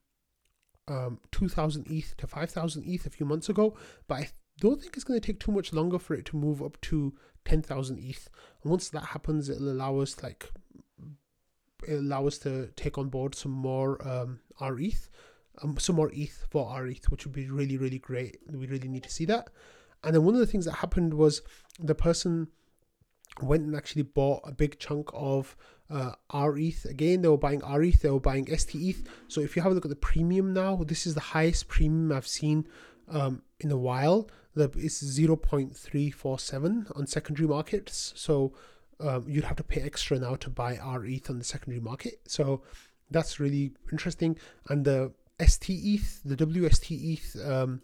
um, 0.88 1.20
2,000 1.32 1.88
ETH 1.90 2.16
to 2.18 2.28
5,000 2.28 2.84
ETH 2.86 3.06
a 3.06 3.10
few 3.10 3.26
months 3.26 3.50
ago, 3.50 3.76
but 4.08 4.16
I 4.16 4.30
don't 4.60 4.82
think 4.82 4.96
it's 4.96 5.04
going 5.04 5.20
to 5.20 5.26
take 5.26 5.40
too 5.40 5.52
much 5.52 5.74
longer 5.74 6.00
for 6.00 6.14
it 6.14 6.26
to 6.26 6.38
move 6.38 6.62
up 6.62 6.80
to 6.82 7.14
10,000 7.46 8.00
ETH. 8.00 8.30
And 8.62 8.72
once 8.72 8.90
that 8.90 9.06
happens, 9.06 9.50
it'll 9.50 9.72
allow 9.72 10.00
us 10.00 10.22
like 10.22 10.50
it'll 11.88 12.00
allow 12.00 12.28
us 12.28 12.38
to 12.40 12.68
take 12.76 12.98
on 12.98 13.10
board 13.10 13.36
some 13.36 13.52
more 13.52 14.06
um, 14.08 14.40
rETH, 14.62 15.10
um, 15.62 15.78
some 15.78 15.98
more 15.98 16.12
ETH 16.14 16.46
for 16.50 16.82
rETH, 16.82 17.10
which 17.12 17.26
would 17.26 17.34
be 17.34 17.50
really 17.50 17.78
really 17.78 18.00
great. 18.00 18.38
We 18.52 18.68
really 18.68 18.88
need 18.88 19.04
to 19.04 19.12
see 19.12 19.26
that. 19.26 19.50
And 20.04 20.16
then 20.16 20.24
one 20.24 20.34
of 20.34 20.40
the 20.40 20.48
things 20.48 20.66
that 20.66 20.74
happened 20.74 21.14
was 21.14 21.42
the 21.80 21.96
person 21.96 22.48
went 23.42 23.64
and 23.64 23.76
actually 23.76 24.04
bought 24.04 24.42
a 24.44 24.52
big 24.52 24.80
chunk 24.80 25.10
of 25.14 25.56
uh, 25.90 26.14
rETH. 26.34 26.86
Again, 26.86 27.22
they 27.22 27.28
were 27.28 27.38
buying 27.38 27.62
rETH, 27.62 28.02
they 28.02 28.10
were 28.10 28.20
buying 28.20 28.48
STETH. 28.58 29.04
So 29.28 29.42
if 29.42 29.56
you 29.56 29.62
have 29.62 29.72
a 29.72 29.76
look 29.76 29.86
at 29.86 29.90
the 29.90 29.96
premium 29.96 30.54
now, 30.54 30.84
this 30.84 31.06
is 31.06 31.14
the 31.14 31.22
highest 31.22 31.68
premium 31.68 32.12
I've 32.12 32.28
seen 32.28 32.68
um, 33.10 33.42
in 33.60 33.72
a 33.72 33.78
while. 33.78 34.30
The, 34.56 34.72
it's 34.76 35.04
0.347 35.04 36.98
on 36.98 37.08
secondary 37.08 37.48
markets. 37.48 38.14
So 38.16 38.54
um, 39.00 39.26
you'd 39.28 39.46
have 39.46 39.58
to 39.58 39.64
pay 39.64 39.82
extra 39.82 40.20
now 40.20 40.36
to 40.36 40.50
buy 40.50 40.78
rETH 40.78 41.30
on 41.30 41.40
the 41.40 41.46
secondary 41.46 41.82
market. 41.82 42.22
So 42.28 42.62
that's 43.10 43.40
really 43.40 43.74
interesting. 43.92 44.38
And 44.70 44.86
the 44.86 45.12
STETH, 45.40 46.22
the 46.24 46.36
WSTETH 46.36 47.50
um, 47.50 47.82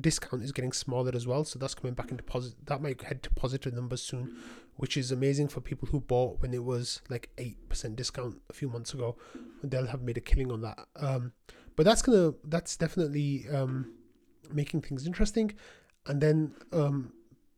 discount 0.00 0.42
is 0.42 0.52
getting 0.52 0.72
smaller 0.72 1.12
as 1.14 1.26
well. 1.26 1.44
So 1.44 1.58
that's 1.58 1.74
coming 1.74 1.94
back 1.94 2.10
into 2.10 2.22
positive. 2.22 2.58
That 2.66 2.82
might 2.82 3.02
head 3.02 3.22
to 3.24 3.30
positive 3.30 3.72
numbers 3.72 4.02
soon, 4.02 4.36
which 4.76 4.96
is 4.96 5.12
amazing 5.12 5.48
for 5.48 5.60
people 5.60 5.88
who 5.88 6.00
bought 6.00 6.40
when 6.40 6.52
it 6.54 6.64
was 6.64 7.02
like 7.08 7.30
eight 7.38 7.68
percent 7.68 7.96
discount 7.96 8.40
a 8.50 8.52
few 8.52 8.68
months 8.68 8.94
ago. 8.94 9.16
They'll 9.62 9.86
have 9.86 10.02
made 10.02 10.16
a 10.16 10.20
killing 10.20 10.50
on 10.50 10.60
that. 10.62 10.78
Um, 10.96 11.32
but 11.76 11.84
that's 11.84 12.02
gonna 12.02 12.34
that's 12.44 12.76
definitely 12.76 13.46
um, 13.52 13.94
making 14.52 14.82
things 14.82 15.06
interesting. 15.06 15.52
And 16.06 16.20
then 16.20 16.54
um, 16.72 17.12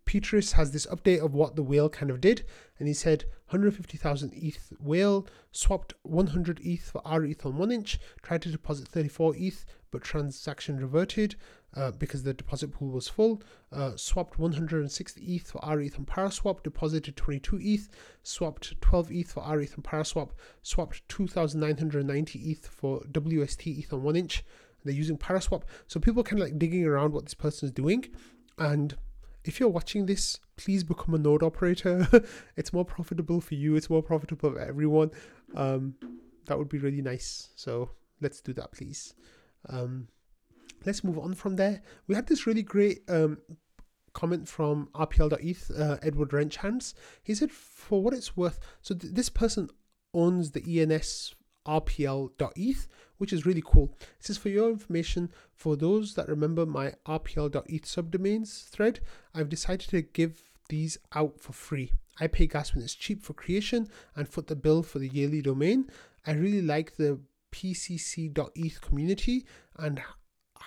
Petrus 0.04 0.52
has 0.52 0.70
this 0.70 0.86
update 0.86 1.22
of 1.22 1.34
what 1.34 1.56
the 1.56 1.62
whale 1.62 1.88
kind 1.88 2.10
of 2.10 2.20
did, 2.20 2.44
and 2.78 2.86
he 2.86 2.94
said 2.94 3.24
150,000 3.48 4.32
ETH 4.34 4.72
whale 4.80 5.26
swapped 5.50 5.94
100 6.02 6.60
ETH 6.62 6.90
for 6.90 7.02
R 7.04 7.24
ETH 7.24 7.44
on 7.44 7.54
1inch, 7.54 7.98
tried 8.22 8.42
to 8.42 8.50
deposit 8.50 8.86
34 8.88 9.34
ETH, 9.36 9.64
but 9.90 10.02
transaction 10.02 10.78
reverted 10.78 11.34
uh, 11.74 11.90
because 11.92 12.22
the 12.22 12.34
deposit 12.34 12.72
pool 12.72 12.90
was 12.90 13.08
full. 13.08 13.42
Uh, 13.72 13.96
swapped 13.96 14.38
160 14.38 15.20
ETH 15.22 15.50
for 15.50 15.64
R 15.64 15.80
ETH 15.80 15.98
on 15.98 16.04
Paraswap, 16.04 16.62
deposited 16.62 17.16
22 17.16 17.58
ETH, 17.60 17.88
swapped 18.22 18.80
12 18.80 19.12
ETH 19.12 19.32
for 19.32 19.42
R 19.42 19.60
ETH 19.60 19.74
on 19.76 19.82
Paraswap, 19.82 20.30
swapped 20.62 21.06
2,990 21.08 22.38
ETH 22.38 22.66
for 22.66 23.00
WST 23.12 23.78
ETH 23.78 23.92
on 23.92 24.02
1inch. 24.02 24.42
They're 24.84 24.94
using 24.94 25.18
Paraswap, 25.18 25.62
so 25.88 25.98
people 25.98 26.22
kind 26.22 26.40
of 26.40 26.48
like 26.48 26.58
digging 26.58 26.84
around 26.84 27.12
what 27.12 27.24
this 27.24 27.34
person 27.34 27.66
is 27.66 27.72
doing, 27.72 28.06
and 28.56 28.96
if 29.46 29.60
you're 29.60 29.68
watching 29.68 30.06
this, 30.06 30.38
please 30.56 30.82
become 30.84 31.14
a 31.14 31.18
node 31.18 31.42
operator. 31.42 32.06
it's 32.56 32.72
more 32.72 32.84
profitable 32.84 33.40
for 33.40 33.54
you. 33.54 33.76
It's 33.76 33.88
more 33.88 34.02
profitable 34.02 34.50
for 34.50 34.60
everyone. 34.60 35.10
Um, 35.54 35.94
that 36.46 36.58
would 36.58 36.68
be 36.68 36.78
really 36.78 37.02
nice. 37.02 37.50
So 37.54 37.90
let's 38.20 38.40
do 38.40 38.52
that, 38.54 38.72
please. 38.72 39.14
Um, 39.68 40.08
let's 40.86 41.04
move 41.04 41.18
on 41.18 41.34
from 41.34 41.56
there. 41.56 41.82
We 42.06 42.14
had 42.14 42.26
this 42.26 42.46
really 42.46 42.62
great 42.62 43.02
um, 43.08 43.38
comment 44.12 44.48
from 44.48 44.88
RPL.eth, 44.94 45.70
uh, 45.78 45.98
Edward 46.02 46.32
Wrenchhands. 46.32 46.94
He 47.22 47.34
said, 47.34 47.50
for 47.50 48.02
what 48.02 48.14
it's 48.14 48.36
worth, 48.36 48.58
so 48.80 48.94
th- 48.94 49.12
this 49.12 49.28
person 49.28 49.68
owns 50.14 50.52
the 50.52 50.80
ENS 50.80 51.34
RPL.eth, 51.66 52.88
which 53.18 53.32
is 53.32 53.44
really 53.44 53.62
cool. 53.64 53.94
It 54.00 54.24
says, 54.24 54.38
for 54.38 54.48
your 54.48 54.70
information, 54.70 55.30
for 55.52 55.76
those 55.76 56.14
that 56.14 56.28
remember 56.28 56.64
my 56.64 56.94
RPL.eth 57.06 57.84
subdomains 57.84 58.68
thread, 58.68 59.00
I've 59.34 59.48
decided 59.48 59.90
to 59.90 60.02
give 60.02 60.40
these 60.68 60.96
out 61.14 61.40
for 61.40 61.52
free. 61.52 61.92
I 62.18 62.28
pay 62.28 62.46
gas 62.46 62.74
when 62.74 62.82
it's 62.82 62.94
cheap 62.94 63.22
for 63.22 63.34
creation 63.34 63.88
and 64.14 64.28
foot 64.28 64.46
the 64.46 64.56
bill 64.56 64.82
for 64.82 64.98
the 64.98 65.08
yearly 65.08 65.42
domain. 65.42 65.90
I 66.26 66.32
really 66.32 66.62
like 66.62 66.96
the 66.96 67.20
pcc.eth 67.52 68.80
community 68.80 69.46
and 69.76 70.02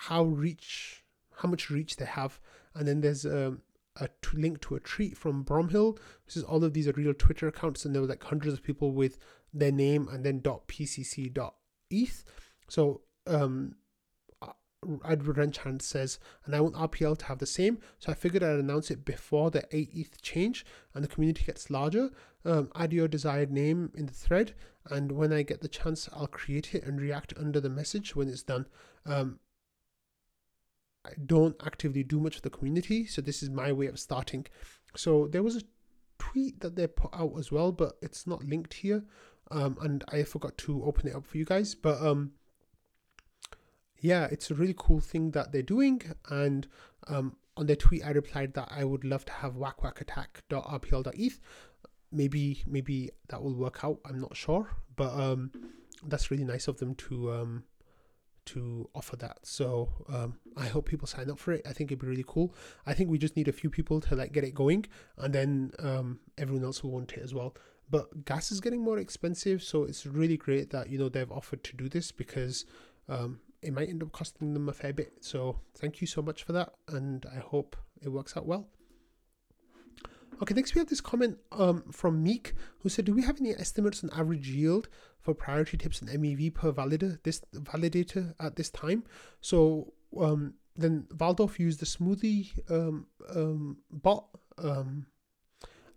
how 0.08 0.24
reach 0.24 1.04
how 1.38 1.50
much 1.50 1.70
reach 1.70 1.96
they 1.96 2.06
have 2.06 2.40
and 2.76 2.88
then 2.88 3.02
there's 3.02 3.26
a 3.26 3.58
link 4.34 4.62
to 4.62 4.76
a 4.76 4.80
tweet 4.80 5.18
from 5.18 5.44
Bromhill. 5.44 5.98
This 6.26 6.38
is 6.38 6.44
all 6.44 6.64
of 6.64 6.74
these 6.74 6.88
are 6.88 6.94
real 6.94 7.14
Twitter 7.14 7.48
accounts, 7.48 7.86
and 7.86 7.94
there 7.94 8.02
were 8.02 8.08
like 8.08 8.24
hundreds 8.24 8.54
of 8.54 8.64
people 8.64 8.94
with 8.94 9.18
their 9.54 9.72
name 9.72 10.08
and 10.08 10.24
then 10.24 10.42
.pcc.eth. 10.42 12.24
So 12.68 13.02
um, 13.28 13.76
Edward 15.06 15.38
Wrenchhand 15.38 15.82
says, 15.82 16.20
and 16.46 16.56
I 16.56 16.62
want 16.62 16.76
RPL 16.76 17.18
to 17.18 17.26
have 17.26 17.40
the 17.40 17.46
same. 17.46 17.80
So 18.00 18.12
I 18.12 18.16
figured 18.16 18.44
I'd 18.44 18.60
announce 18.60 18.92
it 18.92 19.04
before 19.04 19.52
the 19.52 19.66
8 19.76 19.90
ETH 19.94 20.22
change 20.22 20.66
and 20.94 21.04
the 21.04 21.08
community 21.08 21.44
gets 21.46 21.70
larger. 21.70 22.12
Um, 22.46 22.70
add 22.76 22.94
your 22.94 23.08
desired 23.08 23.52
name 23.52 23.92
in 23.96 24.06
the 24.06 24.14
thread, 24.14 24.54
and 24.90 25.12
when 25.12 25.34
I 25.34 25.42
get 25.42 25.60
the 25.60 25.68
chance, 25.68 26.08
I'll 26.14 26.28
create 26.28 26.74
it 26.74 26.86
and 26.86 27.02
react 27.02 27.34
under 27.36 27.60
the 27.60 27.70
message 27.70 28.16
when 28.16 28.30
it's 28.30 28.44
done. 28.44 28.66
Um, 29.06 29.40
I 31.06 31.12
don't 31.26 31.56
actively 31.66 32.04
do 32.04 32.20
much 32.20 32.36
for 32.36 32.42
the 32.42 32.50
community, 32.50 33.06
so 33.06 33.22
this 33.22 33.42
is 33.42 33.50
my 33.50 33.72
way 33.72 33.88
of 33.88 34.00
starting. 34.00 34.46
So 34.96 35.28
there 35.28 35.44
was 35.44 35.56
a 35.56 35.62
tweet 36.18 36.60
that 36.60 36.76
they 36.76 36.88
put 36.88 37.12
out 37.14 37.34
as 37.38 37.52
well, 37.52 37.72
but 37.72 37.98
it's 38.02 38.28
not 38.28 38.44
linked 38.44 38.74
here, 38.74 39.04
um, 39.52 39.78
and 39.82 40.04
I 40.10 40.24
forgot 40.24 40.58
to 40.60 40.84
open 40.84 41.08
it 41.08 41.16
up 41.16 41.26
for 41.26 41.38
you 41.38 41.46
guys. 41.46 41.74
But 41.74 42.02
um, 42.02 42.34
yeah, 44.00 44.28
it's 44.32 44.52
a 44.52 44.56
really 44.56 44.76
cool 44.78 45.00
thing 45.00 45.32
that 45.32 45.52
they're 45.52 45.62
doing, 45.62 46.02
and 46.30 46.68
um, 47.08 47.36
on 47.56 47.68
their 47.68 47.76
tweet 47.76 48.06
I 48.06 48.12
replied 48.12 48.54
that 48.56 48.70
I 48.72 48.84
would 48.84 49.04
love 49.04 49.26
to 49.26 49.34
have 49.34 49.54
whackwhackattack.rpl.eth. 49.54 51.40
Maybe 52.12 52.64
maybe 52.68 53.12
that 53.30 53.42
will 53.42 53.56
work 53.56 53.84
out. 53.84 54.00
I'm 54.06 54.20
not 54.20 54.36
sure, 54.36 54.70
but 54.96 55.14
um, 55.14 55.52
that's 56.04 56.32
really 56.32 56.44
nice 56.44 56.68
of 56.68 56.78
them 56.78 56.96
to 56.96 57.32
um 57.32 57.64
to 58.54 58.90
offer 58.96 59.16
that. 59.18 59.40
So 59.44 59.90
um, 60.08 60.38
I 60.58 60.68
hope 60.68 60.86
people 60.86 61.08
sign 61.08 61.30
up 61.30 61.40
for 61.40 61.54
it. 61.54 61.62
I 61.66 61.74
think 61.74 61.92
it'd 61.92 62.00
be 62.00 62.08
really 62.08 62.26
cool. 62.28 62.54
I 62.86 62.94
think 62.94 63.10
we 63.10 63.18
just 63.18 63.36
need 63.36 63.48
a 63.48 63.54
few 63.54 63.70
people 63.70 64.00
to 64.02 64.16
like 64.16 64.32
get 64.32 64.44
it 64.44 64.54
going, 64.54 64.86
and 65.18 65.34
then 65.34 65.72
um, 65.80 66.20
everyone 66.38 66.64
else 66.64 66.84
will 66.84 66.92
want 66.92 67.14
it 67.14 67.24
as 67.24 67.34
well. 67.34 67.56
But 67.90 68.26
gas 68.26 68.52
is 68.52 68.62
getting 68.62 68.82
more 68.82 69.00
expensive, 69.00 69.64
so 69.64 69.84
it's 69.84 70.06
really 70.06 70.38
great 70.38 70.70
that 70.72 70.90
you 70.90 70.98
know 71.00 71.10
they've 71.10 71.32
offered 71.32 71.64
to 71.66 71.76
do 71.76 71.90
this 71.90 72.12
because 72.12 72.66
um, 73.08 73.40
it 73.62 73.74
might 73.74 73.90
end 73.90 74.04
up 74.04 74.12
costing 74.12 74.54
them 74.54 74.70
a 74.70 74.74
fair 74.74 74.94
bit. 74.94 75.14
So 75.22 75.60
thank 75.78 76.02
you 76.02 76.08
so 76.08 76.22
much 76.22 76.44
for 76.44 76.54
that, 76.54 76.74
and 76.88 77.26
I 77.36 77.40
hope 77.40 77.76
it 78.02 78.10
works 78.10 78.38
out 78.38 78.46
well. 78.46 78.68
Okay, 80.42 80.54
next 80.54 80.74
we 80.74 80.80
have 80.80 80.88
this 80.88 81.02
comment 81.02 81.38
um, 81.52 81.84
from 81.92 82.24
Meek 82.24 82.54
who 82.80 82.90
said, 82.90 83.06
"Do 83.06 83.14
we 83.14 83.24
have 83.24 83.42
any 83.42 83.52
estimates 83.52 84.04
on 84.04 84.10
average 84.12 84.48
yield 84.50 84.88
for 85.20 85.34
priority 85.34 85.76
tips 85.76 86.02
and 86.02 86.10
MEV 86.10 86.54
per 86.54 86.72
validator 86.72 87.22
this 87.24 87.42
validator 87.54 88.34
at 88.40 88.56
this 88.56 88.70
time?" 88.70 89.04
So 89.42 89.94
um, 90.18 90.54
then 90.78 91.08
Valdorf 91.14 91.60
used 91.60 91.82
the 91.82 91.86
smoothie 91.86 92.48
um, 92.72 93.08
um, 93.36 93.78
bot, 93.92 94.28
um, 94.58 95.08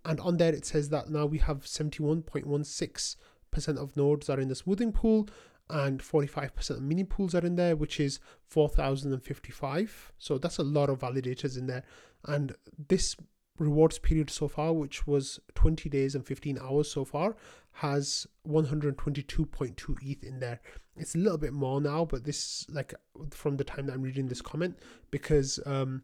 and 0.05 0.19
on 0.19 0.39
there 0.39 0.53
it 0.53 0.67
says 0.67 0.89
that 0.89 1.09
now 1.09 1.27
we 1.27 1.39
have 1.39 1.65
seventy 1.65 2.03
one 2.03 2.23
point 2.23 2.47
one 2.47 2.65
six 2.65 3.17
percent 3.53 3.79
of 3.79 3.97
nodes 3.97 4.29
are 4.29 4.41
in 4.41 4.49
the 4.49 4.57
smoothing 4.57 4.93
pool 4.93 5.29
and 5.71 6.01
45% 6.01 6.71
of 6.71 6.83
mini 6.83 7.05
pools 7.05 7.35
are 7.35 7.47
in 7.47 7.57
there, 7.57 7.77
which 7.77 7.99
is 7.99 8.21
4,055. 8.49 10.13
So 10.19 10.37
that's 10.37 10.59
a 10.59 10.63
lot 10.63 10.91
of 10.91 10.99
validators 10.99 11.57
in 11.57 11.67
there. 11.67 11.85
And 12.27 12.55
this 12.89 13.17
rewards 13.63 13.99
period 13.99 14.31
so 14.31 14.49
far, 14.49 14.73
which 14.73 15.07
was 15.07 15.39
20 15.55 15.89
days 15.89 16.15
and 16.15 16.27
15 16.27 16.59
hours 16.59 16.91
so 16.91 17.05
far, 17.05 17.37
has 17.73 18.27
122.2 18.47 19.97
ETH 20.03 20.25
in 20.25 20.41
there. 20.41 20.61
It's 20.97 21.15
a 21.15 21.19
little 21.19 21.39
bit 21.39 21.53
more 21.53 21.81
now, 21.81 22.05
but 22.05 22.25
this 22.25 22.67
like 22.69 22.93
from 23.31 23.57
the 23.57 23.65
time 23.65 23.87
that 23.87 23.95
I'm 23.95 24.03
reading 24.03 24.29
this 24.29 24.43
comment 24.43 24.79
because 25.11 25.59
um, 25.65 26.03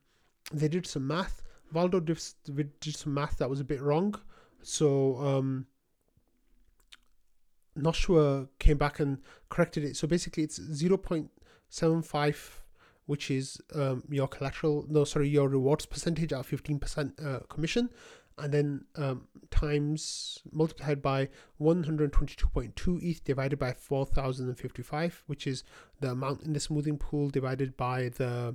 they 0.53 0.69
did 0.69 0.87
some 0.87 1.07
math. 1.07 1.43
Valdo 1.75 2.03
did, 2.03 2.19
did 2.81 2.97
some 2.97 3.12
math 3.12 3.37
that 3.38 3.50
was 3.50 3.61
a 3.61 3.65
bit 3.65 3.83
wrong, 3.83 4.15
so 4.62 5.19
um, 5.19 5.67
Noshua 7.77 8.49
came 8.59 8.79
back 8.79 9.00
and 9.00 9.19
corrected 9.50 9.85
it. 9.85 9.97
So 9.97 10.09
basically, 10.09 10.45
it's 10.45 10.59
0.75 10.59 12.50
which 13.09 13.31
is 13.31 13.59
um, 13.75 14.05
your 14.11 14.29
collateral, 14.29 14.85
no, 14.87 15.03
sorry, 15.03 15.31
your 15.31 15.49
rewards 15.49 15.87
percentage 15.87 16.31
at 16.31 16.45
15% 16.45 17.27
uh, 17.27 17.38
commission, 17.49 17.88
and 18.37 18.53
then 18.53 18.85
um, 18.97 19.27
times 19.50 20.41
multiplied 20.53 21.00
by 21.00 21.31
122.2 21.59 23.03
ETH 23.03 23.25
divided 23.25 23.59
by 23.59 23.73
4,055, 23.73 25.25
which 25.27 25.47
is 25.47 25.65
the 26.00 26.11
amount 26.11 26.43
in 26.43 26.53
the 26.53 26.61
smoothing 26.61 26.99
pool 26.99 27.31
divided 27.31 27.77
by 27.79 28.11
the 28.11 28.55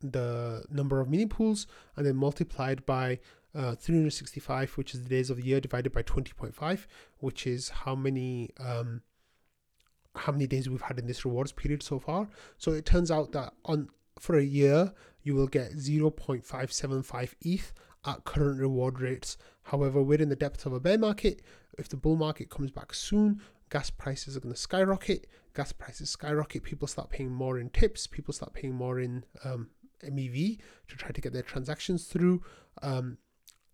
the 0.00 0.62
number 0.70 1.00
of 1.00 1.08
mini 1.08 1.26
pools, 1.26 1.66
and 1.96 2.06
then 2.06 2.14
multiplied 2.14 2.86
by 2.86 3.18
uh, 3.52 3.74
365, 3.74 4.74
which 4.74 4.94
is 4.94 5.02
the 5.02 5.08
days 5.08 5.28
of 5.28 5.38
the 5.38 5.42
year, 5.42 5.60
divided 5.60 5.90
by 5.90 6.02
20.5, 6.04 6.86
which 7.18 7.48
is 7.48 7.70
how 7.70 7.96
many 7.96 8.50
um, 8.60 9.02
how 10.16 10.32
many 10.32 10.46
days 10.46 10.68
we've 10.68 10.80
had 10.80 10.98
in 10.98 11.06
this 11.06 11.24
rewards 11.24 11.52
period 11.52 11.82
so 11.82 11.98
far. 11.98 12.28
So 12.58 12.72
it 12.72 12.86
turns 12.86 13.10
out 13.10 13.32
that 13.32 13.54
on 13.64 13.88
for 14.18 14.38
a 14.38 14.44
year 14.44 14.92
you 15.22 15.34
will 15.34 15.48
get 15.48 15.72
0.575 15.72 17.34
ETH 17.42 17.72
at 18.06 18.24
current 18.24 18.60
reward 18.60 19.00
rates. 19.00 19.36
However, 19.64 20.02
we're 20.02 20.22
in 20.22 20.28
the 20.28 20.36
depths 20.36 20.66
of 20.66 20.72
a 20.72 20.80
bear 20.80 20.98
market. 20.98 21.42
If 21.76 21.88
the 21.88 21.96
bull 21.96 22.16
market 22.16 22.48
comes 22.48 22.70
back 22.70 22.94
soon, 22.94 23.42
gas 23.70 23.90
prices 23.90 24.36
are 24.36 24.40
going 24.40 24.54
to 24.54 24.60
skyrocket. 24.60 25.26
Gas 25.54 25.72
prices 25.72 26.10
skyrocket. 26.10 26.62
People 26.62 26.86
start 26.86 27.10
paying 27.10 27.32
more 27.32 27.58
in 27.58 27.70
tips. 27.70 28.06
People 28.06 28.32
start 28.32 28.52
paying 28.52 28.74
more 28.74 29.00
in 29.00 29.24
um, 29.44 29.68
MEV 30.04 30.58
to 30.88 30.96
try 30.96 31.10
to 31.10 31.20
get 31.20 31.32
their 31.32 31.42
transactions 31.42 32.04
through. 32.04 32.42
Um, 32.82 33.18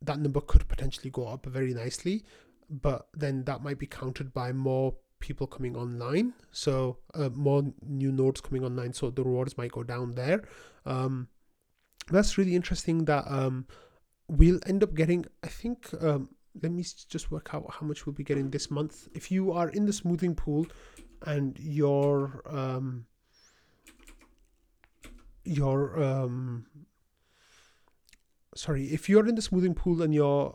that 0.00 0.18
number 0.18 0.40
could 0.40 0.66
potentially 0.68 1.10
go 1.10 1.28
up 1.28 1.46
very 1.46 1.74
nicely, 1.74 2.24
but 2.68 3.08
then 3.14 3.44
that 3.44 3.62
might 3.62 3.78
be 3.78 3.86
countered 3.86 4.32
by 4.32 4.52
more 4.52 4.94
people 5.22 5.46
coming 5.46 5.74
online. 5.76 6.34
So 6.50 6.98
uh, 7.14 7.30
more 7.30 7.62
new 7.86 8.12
nodes 8.12 8.40
coming 8.40 8.64
online. 8.64 8.92
So 8.92 9.08
the 9.08 9.24
rewards 9.24 9.56
might 9.56 9.72
go 9.72 9.82
down 9.82 10.12
there. 10.12 10.42
Um, 10.84 11.28
that's 12.10 12.36
really 12.36 12.54
interesting 12.54 13.06
that 13.06 13.24
um, 13.26 13.66
we'll 14.28 14.60
end 14.66 14.82
up 14.82 14.94
getting, 14.94 15.24
I 15.42 15.48
think, 15.48 15.88
um, 16.02 16.28
let 16.62 16.72
me 16.72 16.84
just 17.08 17.30
work 17.30 17.54
out 17.54 17.64
how 17.70 17.86
much 17.86 18.04
we'll 18.04 18.14
be 18.14 18.24
getting 18.24 18.50
this 18.50 18.70
month. 18.70 19.08
If 19.14 19.30
you 19.30 19.52
are 19.52 19.70
in 19.70 19.86
the 19.86 19.92
smoothing 19.92 20.34
pool 20.34 20.66
and 21.24 21.58
your 21.58 22.42
um, 22.44 23.06
your 25.44 26.02
um 26.02 26.66
sorry 28.54 28.84
if 28.86 29.08
you're 29.08 29.26
in 29.26 29.34
the 29.34 29.42
smoothing 29.42 29.74
pool 29.74 30.02
and 30.02 30.14
your 30.14 30.54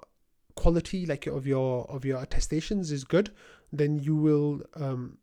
quality 0.55 1.05
like 1.05 1.27
of 1.27 1.45
your 1.45 1.89
of 1.89 2.05
your 2.05 2.21
attestations 2.21 2.91
is 2.91 3.03
good 3.03 3.31
then 3.71 3.99
you 3.99 4.15
will 4.15 4.61
um 4.75 5.17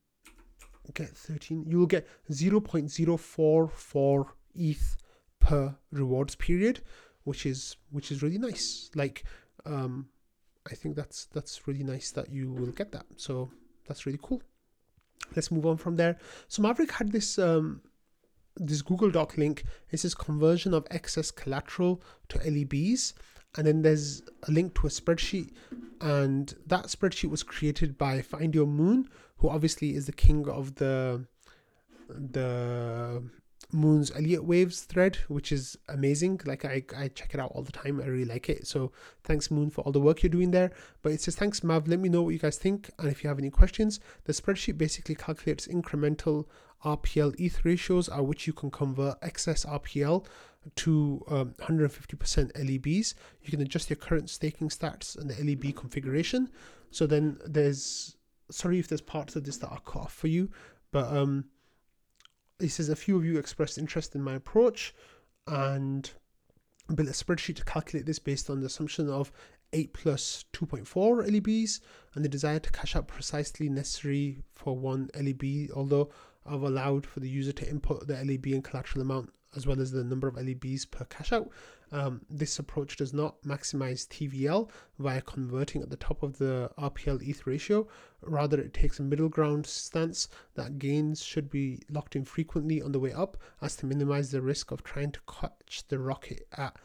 get 0.93 1.09
13 1.09 1.65
you 1.67 1.79
will 1.79 1.87
get 1.87 2.07
0.044 2.31 4.27
eth 4.55 4.97
per 5.41 5.75
rewards 5.91 6.35
period 6.35 6.81
which 7.25 7.47
is 7.47 7.77
which 7.91 8.13
is 8.13 8.23
really 8.23 8.39
nice. 8.39 8.91
Like 8.95 9.25
um 9.67 10.09
i 10.71 10.75
think 10.75 10.95
that's 10.95 11.27
that's 11.27 11.67
really 11.67 11.83
nice 11.83 12.11
that 12.13 12.31
you 12.31 12.53
will 12.53 12.73
get 12.73 12.93
that. 12.93 13.07
So 13.17 13.51
that's 13.87 14.07
really 14.07 14.21
cool. 14.23 14.43
Let's 15.35 15.51
move 15.51 15.67
on 15.67 15.77
from 15.79 15.97
there. 15.97 16.19
So 16.49 16.63
maverick 16.63 16.93
had 16.93 17.13
this 17.13 17.39
um 17.39 17.81
this 18.57 18.83
google 18.83 19.11
doc 19.11 19.37
link. 19.37 19.65
It 19.91 19.99
says 19.99 20.15
conversion 20.15 20.75
of 20.75 20.87
excess 20.91 21.31
collateral 21.31 22.03
to 22.29 22.39
lebs 22.39 23.15
and 23.57 23.67
then 23.67 23.83
there's 23.83 24.23
a 24.49 24.51
link 24.51 24.75
to 24.81 24.87
a 24.87 24.91
spreadsheet. 24.91 25.51
And 26.01 26.55
that 26.67 26.87
spreadsheet 26.87 27.31
was 27.31 27.43
created 27.43 27.97
by 27.97 28.21
find 28.21 28.55
your 28.55 28.67
moon 28.67 29.09
who 29.39 29.49
obviously 29.49 29.95
is 29.95 30.07
the 30.07 30.13
king 30.13 30.49
of 30.49 30.75
the 30.77 31.25
the 32.09 33.23
moon's 33.73 34.13
elliott 34.13 34.45
waves 34.45 34.83
thread 34.83 35.17
which 35.29 35.51
is 35.51 35.77
amazing. 35.89 36.41
Like 36.45 36.65
I, 36.65 36.85
I 36.97 37.09
check 37.09 37.35
it 37.35 37.41
out 37.41 37.53
all 37.55 37.63
the 37.63 37.73
time. 37.73 38.01
I 38.01 38.07
really 38.07 38.25
like 38.25 38.49
it. 38.49 38.67
So 38.67 38.93
thanks 39.25 39.51
moon 39.51 39.71
for 39.71 39.81
all 39.83 39.93
the 39.93 40.01
work 40.01 40.23
you're 40.23 40.31
doing 40.31 40.53
there. 40.53 40.71
But 41.03 41.13
it 41.13 41.21
says 41.21 41.37
thanks 41.37 41.65
mav. 41.65 41.89
Let 41.89 41.99
me 41.99 42.09
know 42.09 42.23
what 42.23 42.31
you 42.31 42.39
guys 42.39 42.59
think. 42.59 42.91
And 42.99 43.09
if 43.09 43.25
you 43.25 43.29
have 43.29 43.39
any 43.39 43.51
questions 43.51 44.01
the 44.25 44.33
spreadsheet 44.33 44.79
basically 44.79 45.15
calculates 45.15 45.67
incremental 45.67 46.47
rpl 46.85 47.35
eth 47.41 47.65
ratios 47.65 48.11
at 48.11 48.25
which 48.27 48.47
you 48.47 48.53
can 48.53 48.71
convert 48.71 49.17
excess 49.23 49.65
rpl 49.65 50.27
to 50.77 51.23
um, 51.29 51.55
150% 51.61 52.53
LEBs. 52.53 53.15
You 53.43 53.51
can 53.51 53.61
adjust 53.61 53.91
your 53.91 53.97
current 53.97 54.31
staking 54.31 54.69
stats 54.69 55.19
and 55.19 55.31
the 55.31 55.45
LEB 55.45 55.75
configuration. 55.77 56.51
So 56.91 57.07
then 57.07 57.39
there's, 57.45 58.17
sorry 58.51 58.79
if 58.79 58.89
there's 58.89 59.01
parts 59.01 59.37
of 59.37 59.45
this 59.45 59.59
that 59.59 59.69
are 59.69 59.81
cut 59.81 60.03
off 60.03 60.15
for 60.15 60.29
you, 60.29 60.51
but 60.91 61.15
um, 61.15 61.47
it 62.61 62.71
says 62.71 62.89
a 62.89 62.97
few 62.97 63.17
of 63.17 63.25
you 63.25 63.39
expressed 63.39 63.79
interest 63.79 64.15
in 64.15 64.23
my 64.23 64.35
approach 64.35 64.95
and 65.47 66.11
built 66.95 67.09
a 67.09 67.13
spreadsheet 67.13 67.57
to 67.57 67.65
calculate 67.65 68.07
this 68.07 68.19
based 68.19 68.51
on 68.51 68.61
the 68.61 68.67
assumption 68.67 69.09
of 69.09 69.33
8 69.73 69.93
plus 69.93 70.45
2.4 70.53 71.29
LEBs 71.29 71.81
and 72.15 72.25
the 72.25 72.29
desire 72.29 72.61
to 72.61 72.71
cash 72.71 72.95
out 72.95 73.09
precisely 73.09 73.69
necessary 73.69 74.39
for 74.53 74.77
one 74.77 75.11
LEB, 75.21 75.71
although 75.75 76.11
I've 76.47 76.63
allowed 76.63 77.07
for 77.07 77.21
the 77.21 77.29
user 77.29 77.53
to 77.53 77.69
input 77.69 78.07
the 78.07 78.15
LEB 78.15 78.47
and 78.47 78.63
collateral 78.63 79.03
amount 79.03 79.33
as 79.57 79.67
well 79.67 79.81
as 79.81 79.91
the 79.91 80.05
number 80.05 80.29
of 80.29 80.35
LEBs 80.35 80.91
per 80.91 81.05
cash 81.05 81.33
out. 81.33 81.51
Um, 81.93 82.23
this 82.29 82.59
approach 82.59 82.97
does 82.97 83.13
not 83.13 83.41
maximize 83.43 84.09
TVL 84.09 84.69
via 84.99 85.21
converting 85.21 85.83
at 85.83 85.91
the 85.91 85.97
top 85.97 86.23
of 86.23 86.39
the 86.39 86.71
RPL 86.79 87.23
ETH 87.23 87.47
ratio. 87.47 87.87
Rather, 88.23 88.61
it 88.61 88.75
takes 88.75 88.99
a 88.99 89.03
middle 89.03 89.29
ground 89.29 89.67
stance 89.67 90.29
that 90.55 90.79
gains 90.79 91.23
should 91.23 91.51
be 91.51 91.81
locked 91.91 92.17
in 92.17 92.25
frequently 92.25 92.83
on 92.83 92.93
the 92.93 93.01
way 93.01 93.13
up 93.13 93.37
as 93.63 93.77
to 93.77 93.87
minimize 93.87 94.31
the 94.31 94.43
risk 94.43 94.71
of 94.71 94.83
trying 94.83 95.13
to 95.13 95.21
catch 95.41 95.85
the 95.89 95.99
rocket 95.99 96.47
at 96.57 96.77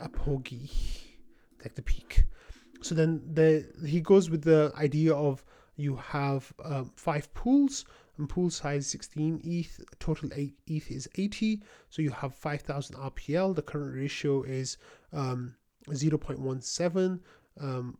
apogee, 0.00 0.70
like 1.62 1.74
the 1.74 1.82
peak. 1.82 2.24
So 2.82 2.94
then 2.94 3.22
the, 3.32 3.66
he 3.86 4.00
goes 4.00 4.30
with 4.30 4.42
the 4.42 4.72
idea 4.76 5.14
of 5.14 5.44
you 5.76 5.96
have 5.96 6.52
um, 6.64 6.92
five 6.96 7.32
pools 7.34 7.84
and 8.22 8.28
pool 8.28 8.50
size 8.50 8.86
16 8.86 9.40
ETH, 9.44 9.80
total 9.98 10.30
ETH 10.32 10.90
is 10.90 11.08
80. 11.16 11.62
So 11.90 12.02
you 12.02 12.10
have 12.10 12.34
5000 12.34 12.96
RPL. 12.96 13.54
The 13.54 13.62
current 13.62 13.94
ratio 13.94 14.42
is 14.44 14.78
um, 15.12 15.54
0.17. 15.88 17.20
Um, 17.60 17.98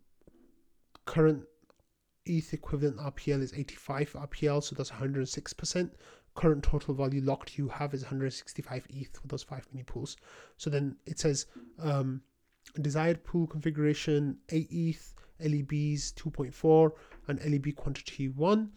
current 1.07 1.43
ETH 2.25 2.55
equivalent 2.55 2.99
RPL 2.99 3.43
is 3.43 3.53
85 3.53 4.13
RPL, 4.13 4.63
so 4.63 4.77
that's 4.77 4.93
106%. 4.93 5.91
Current 6.35 6.63
total 6.63 6.95
value 6.95 7.21
locked 7.21 7.59
you 7.59 7.69
have 7.69 7.93
is 7.93 8.03
165 8.03 8.87
ETH 8.91 9.19
for 9.21 9.27
those 9.27 9.43
five 9.43 9.67
mini 9.73 9.83
pools. 9.83 10.17
So 10.57 10.71
then 10.71 10.97
it 11.05 11.19
says 11.19 11.47
um, 11.81 12.23
desired 12.81 13.25
pool 13.25 13.49
configuration 13.49 14.39
8 14.49 14.69
ETH, 14.71 15.15
LEBs 15.41 16.15
2.4, 16.15 16.93
and 17.27 17.41
LEB 17.45 17.75
quantity 17.75 18.29
1. 18.29 18.71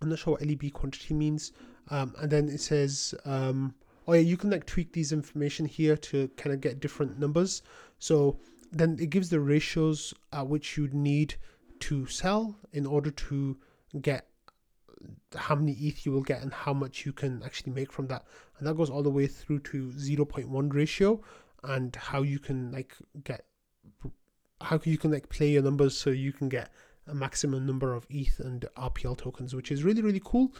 I'm 0.00 0.08
not 0.08 0.18
sure 0.18 0.32
what 0.32 0.46
LEB 0.46 0.72
quantity 0.72 1.14
means. 1.14 1.52
Um, 1.90 2.14
and 2.18 2.30
then 2.30 2.48
it 2.48 2.60
says, 2.60 3.14
um, 3.24 3.74
oh 4.06 4.12
yeah, 4.14 4.20
you 4.20 4.36
can 4.36 4.50
like 4.50 4.66
tweak 4.66 4.92
these 4.92 5.12
information 5.12 5.66
here 5.66 5.96
to 5.96 6.28
kind 6.36 6.52
of 6.52 6.60
get 6.60 6.80
different 6.80 7.18
numbers. 7.18 7.62
So 7.98 8.38
then 8.72 8.96
it 9.00 9.10
gives 9.10 9.30
the 9.30 9.40
ratios 9.40 10.12
at 10.32 10.46
which 10.46 10.76
you 10.76 10.88
need 10.88 11.36
to 11.80 12.06
sell 12.06 12.56
in 12.72 12.86
order 12.86 13.10
to 13.10 13.56
get 14.00 14.28
how 15.34 15.54
many 15.54 15.72
ETH 15.72 16.04
you 16.04 16.12
will 16.12 16.22
get 16.22 16.42
and 16.42 16.52
how 16.52 16.72
much 16.72 17.04
you 17.04 17.12
can 17.12 17.42
actually 17.44 17.72
make 17.72 17.92
from 17.92 18.06
that. 18.08 18.24
And 18.58 18.66
that 18.66 18.76
goes 18.76 18.90
all 18.90 19.02
the 19.02 19.10
way 19.10 19.26
through 19.26 19.60
to 19.60 19.92
0.1 19.92 20.72
ratio 20.72 21.20
and 21.62 21.94
how 21.96 22.22
you 22.22 22.38
can 22.38 22.70
like 22.70 22.96
get 23.24 23.44
how 24.60 24.80
you 24.84 24.96
can 24.96 25.10
like 25.10 25.28
play 25.28 25.50
your 25.50 25.62
numbers 25.62 25.96
so 25.96 26.10
you 26.10 26.32
can 26.32 26.48
get 26.48 26.70
a 27.08 27.14
maximum 27.14 27.66
number 27.66 27.94
of 27.94 28.06
ETH 28.10 28.40
and 28.40 28.66
RPL 28.76 29.16
tokens, 29.16 29.54
which 29.54 29.70
is 29.70 29.84
really, 29.84 30.02
really 30.02 30.22
cool. 30.24 30.52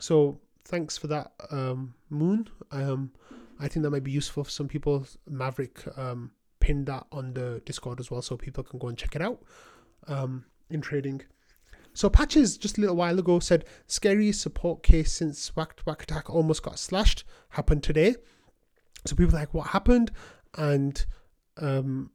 So 0.00 0.40
thanks 0.64 0.96
for 0.96 1.06
that, 1.08 1.32
um, 1.50 1.94
Moon. 2.10 2.48
Um, 2.70 3.12
I 3.60 3.68
think 3.68 3.84
that 3.84 3.90
might 3.90 4.04
be 4.04 4.10
useful 4.10 4.44
for 4.44 4.50
some 4.50 4.68
people. 4.68 5.06
Maverick 5.28 5.84
um, 5.96 6.32
pinned 6.60 6.86
that 6.86 7.06
on 7.12 7.34
the 7.34 7.62
Discord 7.64 8.00
as 8.00 8.10
well, 8.10 8.22
so 8.22 8.36
people 8.36 8.64
can 8.64 8.78
go 8.78 8.88
and 8.88 8.98
check 8.98 9.14
it 9.14 9.22
out 9.22 9.42
um, 10.08 10.44
in 10.70 10.80
trading. 10.80 11.22
So 11.94 12.08
Patches 12.08 12.56
just 12.56 12.78
a 12.78 12.80
little 12.80 12.96
while 12.96 13.18
ago 13.18 13.38
said 13.38 13.66
scariest 13.86 14.40
support 14.40 14.82
case 14.82 15.12
since 15.12 15.54
Whack 15.54 15.80
Whack 15.84 16.02
Attack 16.02 16.30
almost 16.30 16.62
got 16.62 16.78
slashed 16.78 17.24
happened 17.50 17.82
today. 17.82 18.16
So 19.06 19.14
people 19.14 19.34
like 19.34 19.52
what 19.52 19.68
happened 19.68 20.10
and 20.56 21.04
um, 21.58 22.10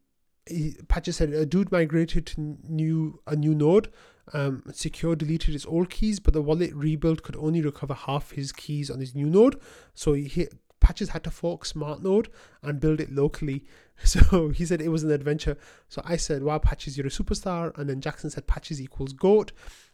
he, 0.49 0.75
Patches 0.87 1.17
said 1.17 1.29
a 1.33 1.45
dude 1.45 1.71
migrated 1.71 2.25
to 2.27 2.57
new 2.67 3.19
a 3.27 3.35
new 3.35 3.53
node. 3.53 3.91
Um, 4.33 4.63
secure 4.73 5.15
deleted 5.15 5.53
his 5.53 5.65
old 5.65 5.89
keys, 5.89 6.19
but 6.19 6.33
the 6.33 6.41
wallet 6.41 6.73
rebuild 6.73 7.23
could 7.23 7.37
only 7.37 7.61
recover 7.61 7.93
half 7.93 8.31
his 8.31 8.51
keys 8.51 8.91
on 8.91 8.99
his 8.99 9.15
new 9.15 9.27
node. 9.27 9.57
So 9.93 10.13
he 10.13 10.47
Patches 10.79 11.09
had 11.09 11.23
to 11.23 11.31
fork 11.31 11.65
Smart 11.65 12.03
Node 12.03 12.29
and 12.61 12.79
build 12.79 12.99
it 13.01 13.11
locally. 13.11 13.65
So 14.03 14.49
he 14.49 14.63
said 14.63 14.79
it 14.79 14.89
was 14.89 15.03
an 15.03 15.09
adventure. 15.09 15.57
So 15.89 16.03
I 16.05 16.17
said, 16.17 16.43
"Wow, 16.43 16.59
Patches, 16.59 16.95
you're 16.95 17.07
a 17.07 17.09
superstar." 17.09 17.75
And 17.79 17.89
then 17.89 17.99
Jackson 17.99 18.29
said, 18.29 18.45
"Patches 18.45 18.79
equals 18.79 19.11
goat." 19.11 19.53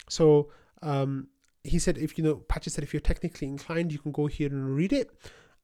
So 0.10 0.52
um, 0.82 1.30
he 1.63 1.80
said, 1.80 1.98
"If 1.98 2.18
you 2.18 2.24
know," 2.26 2.36
Patches 2.36 2.74
said, 2.74 2.84
"If 2.84 2.94
you're 2.94 3.00
technically 3.00 3.48
inclined, 3.48 3.94
you 3.94 4.00
can 4.00 4.12
go 4.12 4.26
here 4.28 4.50
and 4.50 4.76
read 4.76 4.92
it." 4.92 5.10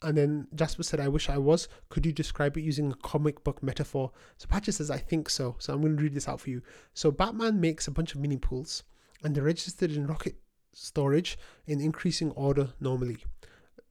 And 0.02 0.18
then 0.18 0.48
Jasper 0.56 0.84
said, 0.84 1.00
I 1.00 1.10
wish 1.10 1.30
I 1.30 1.38
was. 1.38 1.68
Could 1.90 2.06
you 2.06 2.14
describe 2.14 2.58
it 2.58 2.62
using 2.62 2.92
a 2.92 2.96
comic 2.96 3.44
book 3.44 3.62
metaphor? 3.62 4.12
So 4.38 4.48
Patches 4.48 4.78
says, 4.78 4.90
I 4.90 4.98
think 4.98 5.30
so. 5.30 5.56
So 5.60 5.74
I'm 5.74 5.82
going 5.82 5.98
to 5.98 6.04
read 6.04 6.14
this 6.14 6.28
out 6.28 6.40
for 6.40 6.50
you. 6.50 6.62
So 6.94 7.12
Batman 7.12 7.60
makes 7.60 7.88
a 7.88 7.92
bunch 7.92 8.16
of 8.16 8.22
mini 8.22 8.38
pools 8.38 8.84
and 9.24 9.36
they're 9.36 9.44
registered 9.44 9.92
in 9.92 10.08
Rocket 10.08 10.36
storage 10.74 11.38
in 11.68 11.82
increasing 11.82 12.32
order 12.32 12.70
normally. 12.80 13.18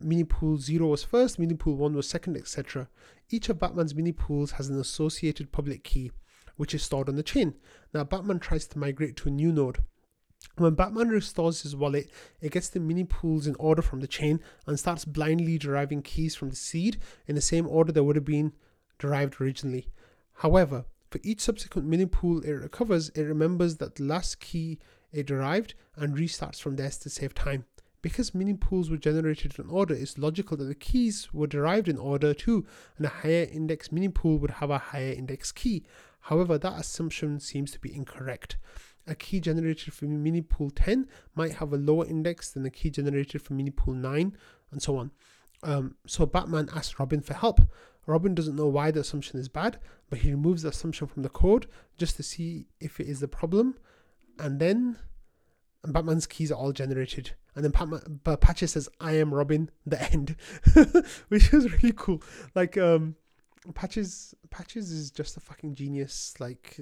Mini 0.00 0.24
pool 0.24 0.58
0 0.58 0.86
was 0.86 1.02
first, 1.02 1.38
mini 1.38 1.54
pool 1.54 1.76
1 1.76 1.94
was 1.94 2.08
second, 2.08 2.36
etc. 2.36 2.88
Each 3.30 3.48
of 3.48 3.58
Batman's 3.58 3.94
mini 3.94 4.12
pools 4.12 4.52
has 4.52 4.68
an 4.68 4.78
associated 4.78 5.50
public 5.50 5.82
key, 5.82 6.12
which 6.56 6.72
is 6.72 6.82
stored 6.82 7.08
on 7.08 7.16
the 7.16 7.22
chain. 7.22 7.54
Now, 7.92 8.04
Batman 8.04 8.38
tries 8.38 8.66
to 8.68 8.78
migrate 8.78 9.16
to 9.16 9.28
a 9.28 9.32
new 9.32 9.52
node. 9.52 9.78
When 10.58 10.74
Batman 10.74 11.08
restores 11.08 11.62
his 11.62 11.76
wallet, 11.76 12.10
it 12.40 12.50
gets 12.50 12.68
the 12.68 12.80
mini 12.80 13.04
pools 13.04 13.46
in 13.46 13.54
order 13.60 13.80
from 13.80 14.00
the 14.00 14.08
chain 14.08 14.40
and 14.66 14.78
starts 14.78 15.04
blindly 15.04 15.56
deriving 15.56 16.02
keys 16.02 16.34
from 16.34 16.50
the 16.50 16.56
seed 16.56 16.98
in 17.28 17.36
the 17.36 17.40
same 17.40 17.68
order 17.68 17.92
that 17.92 18.02
would 18.02 18.16
have 18.16 18.24
been 18.24 18.52
derived 18.98 19.40
originally. 19.40 19.86
However, 20.34 20.84
for 21.10 21.20
each 21.22 21.40
subsequent 21.40 21.86
mini 21.86 22.06
pool 22.06 22.40
it 22.40 22.52
recovers, 22.52 23.08
it 23.10 23.22
remembers 23.22 23.76
that 23.76 23.94
the 23.94 24.02
last 24.02 24.40
key 24.40 24.78
it 25.12 25.26
derived 25.26 25.74
and 25.96 26.16
restarts 26.16 26.60
from 26.60 26.76
there 26.76 26.90
to 26.90 27.08
save 27.08 27.34
time. 27.34 27.64
Because 28.02 28.34
mini 28.34 28.54
pools 28.54 28.90
were 28.90 28.96
generated 28.96 29.58
in 29.58 29.68
order, 29.68 29.94
it's 29.94 30.18
logical 30.18 30.56
that 30.56 30.64
the 30.64 30.74
keys 30.74 31.32
were 31.32 31.46
derived 31.46 31.88
in 31.88 31.98
order 31.98 32.34
too, 32.34 32.66
and 32.96 33.06
a 33.06 33.10
higher 33.10 33.48
index 33.50 33.90
mini 33.90 34.08
pool 34.08 34.38
would 34.38 34.52
have 34.52 34.70
a 34.70 34.78
higher 34.78 35.12
index 35.12 35.50
key. 35.52 35.84
However, 36.22 36.58
that 36.58 36.78
assumption 36.78 37.40
seems 37.40 37.70
to 37.72 37.78
be 37.78 37.94
incorrect 37.94 38.56
a 39.08 39.14
key 39.14 39.40
generated 39.40 39.92
from 39.94 40.22
mini 40.22 40.42
pool 40.42 40.70
10 40.70 41.08
might 41.34 41.54
have 41.54 41.72
a 41.72 41.76
lower 41.76 42.06
index 42.06 42.50
than 42.50 42.66
a 42.66 42.70
key 42.70 42.90
generated 42.90 43.42
from 43.42 43.56
mini 43.56 43.70
pool 43.70 43.94
9 43.94 44.36
and 44.70 44.82
so 44.82 44.96
on. 44.96 45.10
Um, 45.62 45.96
so 46.06 46.26
Batman 46.26 46.68
asks 46.74 46.98
Robin 47.00 47.20
for 47.20 47.34
help. 47.34 47.60
Robin 48.06 48.34
doesn't 48.34 48.56
know 48.56 48.68
why 48.68 48.90
the 48.90 49.00
assumption 49.00 49.38
is 49.38 49.48
bad, 49.48 49.78
but 50.08 50.20
he 50.20 50.30
removes 50.30 50.62
the 50.62 50.68
assumption 50.68 51.06
from 51.06 51.22
the 51.22 51.28
code 51.28 51.66
just 51.98 52.16
to 52.16 52.22
see 52.22 52.66
if 52.80 53.00
it 53.00 53.06
is 53.06 53.20
the 53.20 53.28
problem. 53.28 53.76
And 54.38 54.60
then 54.60 54.98
and 55.84 55.92
Batman's 55.92 56.26
keys 56.26 56.50
are 56.50 56.58
all 56.58 56.72
generated. 56.72 57.32
and 57.54 57.64
then 57.64 57.72
Pat, 57.72 57.88
but 58.24 58.40
Patches 58.40 58.72
says, 58.72 58.88
"I 59.00 59.12
am 59.12 59.32
Robin." 59.34 59.70
The 59.86 60.00
end, 60.12 60.36
which 61.28 61.52
is 61.52 61.72
really 61.72 61.94
cool. 61.96 62.22
Like 62.54 62.76
um, 62.76 63.16
Patches, 63.74 64.34
Patches 64.50 64.90
is 64.90 65.10
just 65.10 65.36
a 65.36 65.40
fucking 65.40 65.74
genius. 65.74 66.34
Like 66.38 66.80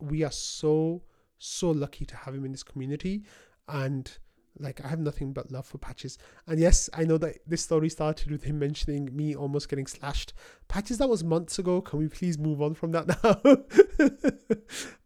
we 0.00 0.22
are 0.22 0.32
so 0.32 1.02
so 1.42 1.70
lucky 1.70 2.04
to 2.06 2.16
have 2.16 2.34
him 2.34 2.44
in 2.44 2.52
this 2.52 2.62
community, 2.62 3.24
and 3.68 4.10
like 4.58 4.84
I 4.84 4.88
have 4.88 5.00
nothing 5.00 5.32
but 5.32 5.50
love 5.50 5.66
for 5.66 5.78
Patches. 5.78 6.18
And 6.46 6.58
yes, 6.58 6.90
I 6.92 7.04
know 7.04 7.18
that 7.18 7.38
this 7.46 7.62
story 7.62 7.88
started 7.88 8.30
with 8.30 8.44
him 8.44 8.58
mentioning 8.58 9.08
me 9.14 9.34
almost 9.34 9.68
getting 9.68 9.86
slashed. 9.86 10.34
Patches, 10.68 10.98
that 10.98 11.08
was 11.08 11.24
months 11.24 11.58
ago. 11.58 11.80
Can 11.80 11.98
we 11.98 12.08
please 12.08 12.38
move 12.38 12.60
on 12.60 12.74
from 12.74 12.92
that 12.92 13.06
now? 13.24 13.40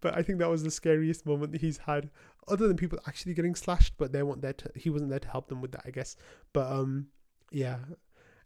but 0.00 0.16
I 0.16 0.22
think 0.22 0.38
that 0.40 0.50
was 0.50 0.62
the 0.62 0.70
scariest 0.70 1.26
moment 1.26 1.52
that 1.52 1.60
he's 1.60 1.78
had, 1.78 2.10
other 2.48 2.66
than 2.66 2.76
people 2.76 2.98
actually 3.06 3.34
getting 3.34 3.54
slashed. 3.54 3.94
But 3.96 4.12
they 4.12 4.22
weren't 4.22 4.42
there 4.42 4.52
to. 4.54 4.70
He 4.74 4.90
wasn't 4.90 5.10
there 5.10 5.20
to 5.20 5.28
help 5.28 5.48
them 5.48 5.60
with 5.60 5.72
that, 5.72 5.82
I 5.84 5.90
guess. 5.90 6.16
But 6.52 6.70
um, 6.70 7.08
yeah. 7.50 7.78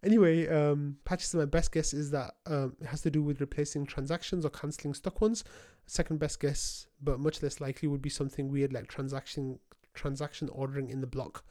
Anyway, 0.03 0.49
um, 0.49 0.97
Patches, 1.05 1.35
my 1.35 1.45
best 1.45 1.73
guess 1.73 1.93
is 1.93 2.11
that 2.11 2.35
um, 2.47 2.75
it 2.81 2.87
has 2.87 3.03
to 3.03 3.11
do 3.11 3.23
with 3.23 3.41
replacing 3.41 3.85
transactions 3.85 4.47
or 4.47 4.51
canceling 4.51 4.95
stuck 4.95 5.21
ones. 5.21 5.45
Second 5.87 6.19
best 6.19 6.41
guess, 6.41 6.87
but 7.03 7.21
much 7.21 7.43
less 7.43 7.61
likely, 7.61 7.89
would 7.89 8.01
be 8.01 8.09
something 8.11 8.51
weird 8.51 8.73
like 8.73 8.89
transaction 8.89 9.59
transaction 9.93 10.49
ordering 10.53 10.89
in 10.89 11.01
the 11.01 11.07
block. 11.07 11.45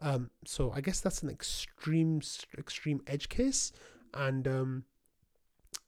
Um, 0.00 0.30
so 0.44 0.70
I 0.72 0.80
guess 0.80 1.00
that's 1.00 1.22
an 1.22 1.30
extreme 1.30 2.20
extreme 2.58 3.00
edge 3.06 3.28
case, 3.28 3.72
and 4.14 4.46
um, 4.46 4.84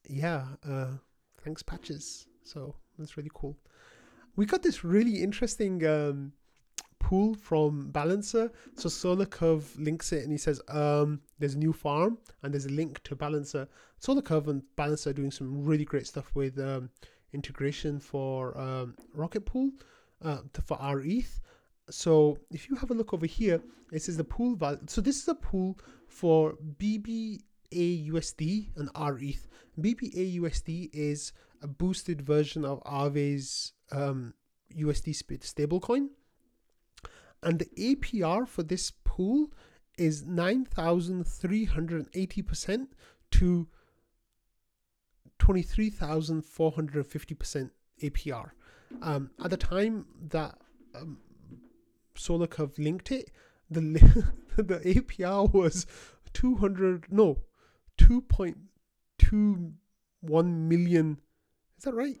yeah, 0.07 0.45
uh, 0.67 0.93
thanks 1.43 1.61
patches. 1.61 2.25
So 2.43 2.75
that's 2.97 3.15
really 3.15 3.31
cool. 3.33 3.55
We 4.35 4.45
got 4.45 4.63
this 4.63 4.83
really 4.83 5.21
interesting 5.21 5.85
um, 5.85 6.33
pool 6.99 7.35
from 7.35 7.89
Balancer. 7.91 8.51
So 8.75 8.89
Solar 8.89 9.25
Curve 9.25 9.73
links 9.77 10.11
it 10.11 10.23
and 10.23 10.31
he 10.31 10.37
says, 10.37 10.61
um, 10.67 11.21
there's 11.39 11.55
a 11.55 11.57
new 11.57 11.73
farm 11.73 12.17
and 12.43 12.53
there's 12.53 12.65
a 12.65 12.71
link 12.71 13.01
to 13.03 13.15
Balancer. 13.15 13.67
Solar 13.97 14.21
Curve 14.21 14.47
and 14.47 14.61
Balancer 14.75 15.09
are 15.09 15.13
doing 15.13 15.31
some 15.31 15.65
really 15.65 15.85
great 15.85 16.07
stuff 16.07 16.31
with 16.35 16.59
um, 16.59 16.89
integration 17.33 17.99
for 17.99 18.57
um, 18.57 18.95
Rocket 19.13 19.45
Pool 19.45 19.71
uh, 20.23 20.39
for 20.65 20.77
rETH. 20.95 21.39
So 21.89 22.37
if 22.51 22.69
you 22.69 22.75
have 22.75 22.91
a 22.91 22.93
look 22.93 23.13
over 23.13 23.25
here, 23.25 23.61
it 23.91 24.01
says 24.01 24.17
the 24.17 24.23
pool 24.23 24.55
value. 24.55 24.79
So 24.87 25.01
this 25.01 25.21
is 25.21 25.27
a 25.27 25.35
pool 25.35 25.79
for 26.07 26.55
BBA 26.77 27.41
USD 27.73 28.69
and 28.75 28.89
RETH. 28.95 29.47
BBA 29.79 30.39
USD 30.39 30.89
is 30.93 31.33
a 31.61 31.67
boosted 31.67 32.21
version 32.21 32.63
of 32.63 32.83
Aave's 32.83 33.73
um, 33.91 34.33
USD 34.77 35.41
stablecoin. 35.41 36.09
And 37.41 37.59
the 37.59 37.69
APR 37.77 38.45
for 38.47 38.63
this 38.63 38.91
pool 39.03 39.51
is 39.97 40.23
9,380% 40.23 42.87
to 43.31 43.67
23,450% 45.39 47.69
APR. 48.03 48.51
Um, 49.01 49.29
at 49.43 49.49
the 49.51 49.57
time 49.57 50.05
that 50.29 50.57
um, 50.95 51.17
SolarCurve 52.15 52.77
linked 52.77 53.11
it, 53.11 53.31
the 53.69 53.81
the 54.57 54.79
APR 54.79 55.53
was 55.53 55.85
200 56.33 57.11
no 57.11 57.37
2.21 57.97 59.73
million. 60.33 61.17
Is 61.77 61.83
that 61.83 61.93
right? 61.93 62.19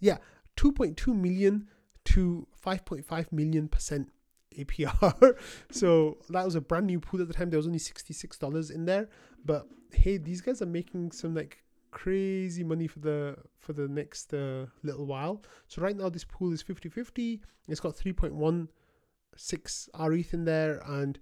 Yeah, 0.00 0.18
2.2 0.56 1.16
million 1.16 1.68
to 2.04 2.46
5.5 2.64 3.32
million 3.32 3.68
percent 3.68 4.10
APR. 4.58 5.38
so 5.70 6.18
that 6.30 6.44
was 6.44 6.54
a 6.54 6.60
brand 6.60 6.86
new 6.86 7.00
pool 7.00 7.20
at 7.20 7.28
the 7.28 7.34
time. 7.34 7.50
There 7.50 7.58
was 7.58 7.66
only 7.66 7.78
$66 7.78 8.70
in 8.70 8.84
there. 8.84 9.08
But 9.44 9.66
hey, 9.92 10.16
these 10.16 10.40
guys 10.40 10.62
are 10.62 10.66
making 10.66 11.12
some 11.12 11.34
like 11.34 11.64
crazy 11.90 12.64
money 12.64 12.86
for 12.88 12.98
the 12.98 13.36
for 13.58 13.72
the 13.72 13.88
next 13.88 14.34
uh, 14.34 14.66
little 14.82 15.06
while. 15.06 15.42
So 15.68 15.82
right 15.82 15.96
now 15.96 16.08
this 16.08 16.24
pool 16.24 16.52
is 16.52 16.62
50-50. 16.62 17.40
It's 17.68 17.80
got 17.80 17.96
3.16 17.96 19.88
RETH 19.98 20.34
in 20.34 20.44
there 20.44 20.82
and 20.86 21.18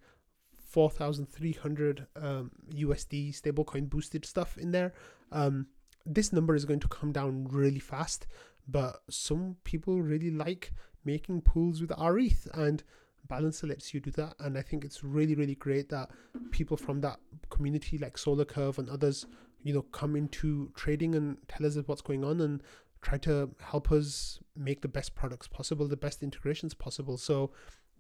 4,300 0.57 2.07
um, 2.17 2.51
USD 2.75 3.39
stablecoin 3.41 3.89
boosted 3.91 4.25
stuff 4.25 4.57
in 4.57 4.73
there. 4.73 4.95
Um, 5.31 5.67
this 6.05 6.33
number 6.33 6.55
is 6.55 6.65
going 6.65 6.81
to 6.81 6.89
come 6.89 7.13
down 7.13 7.45
really 7.45 7.79
fast, 7.79 8.27
but 8.69 9.03
some 9.11 9.57
people 9.65 10.01
really 10.01 10.31
like 10.31 10.73
making 11.05 11.43
pools 11.43 11.81
with 11.81 11.93
RETH 11.99 12.49
and 12.55 12.83
Balancer 13.29 13.67
lets 13.67 13.95
you 13.95 14.01
do 14.01 14.11
that. 14.13 14.35
And 14.41 14.59
I 14.59 14.63
think 14.63 14.85
it's 14.85 15.03
really, 15.03 15.35
really 15.35 15.55
great 15.55 15.89
that 15.89 16.11
people 16.51 16.77
from 16.77 17.01
that 17.01 17.19
community 17.51 17.99
like 17.99 18.19
Solar 18.19 18.45
Curve 18.45 18.79
and 18.79 18.89
others 18.89 19.27
you 19.63 19.73
know 19.73 19.83
come 19.83 20.17
into 20.17 20.71
trading 20.75 21.15
and 21.15 21.37
tell 21.49 21.67
us 21.67 21.77
what's 21.87 22.03
going 22.03 22.25
on 22.25 22.41
and 22.41 22.63
try 23.01 23.19
to 23.19 23.51
help 23.61 23.91
us 23.91 24.39
make 24.57 24.81
the 24.81 24.89
best 24.89 25.15
products 25.15 25.49
possible 25.49 25.89
the 25.89 25.97
best 25.97 26.23
integrations 26.23 26.75
possible 26.75 27.17
so 27.17 27.51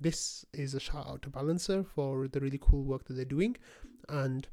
this 0.00 0.44
is 0.52 0.74
a 0.74 0.80
shout 0.80 1.06
out 1.06 1.22
to 1.22 1.28
balancer 1.28 1.84
for 1.84 2.28
the 2.28 2.40
really 2.40 2.58
cool 2.60 2.82
work 2.82 3.04
that 3.04 3.14
they're 3.14 3.24
doing 3.24 3.56
and 4.08 4.48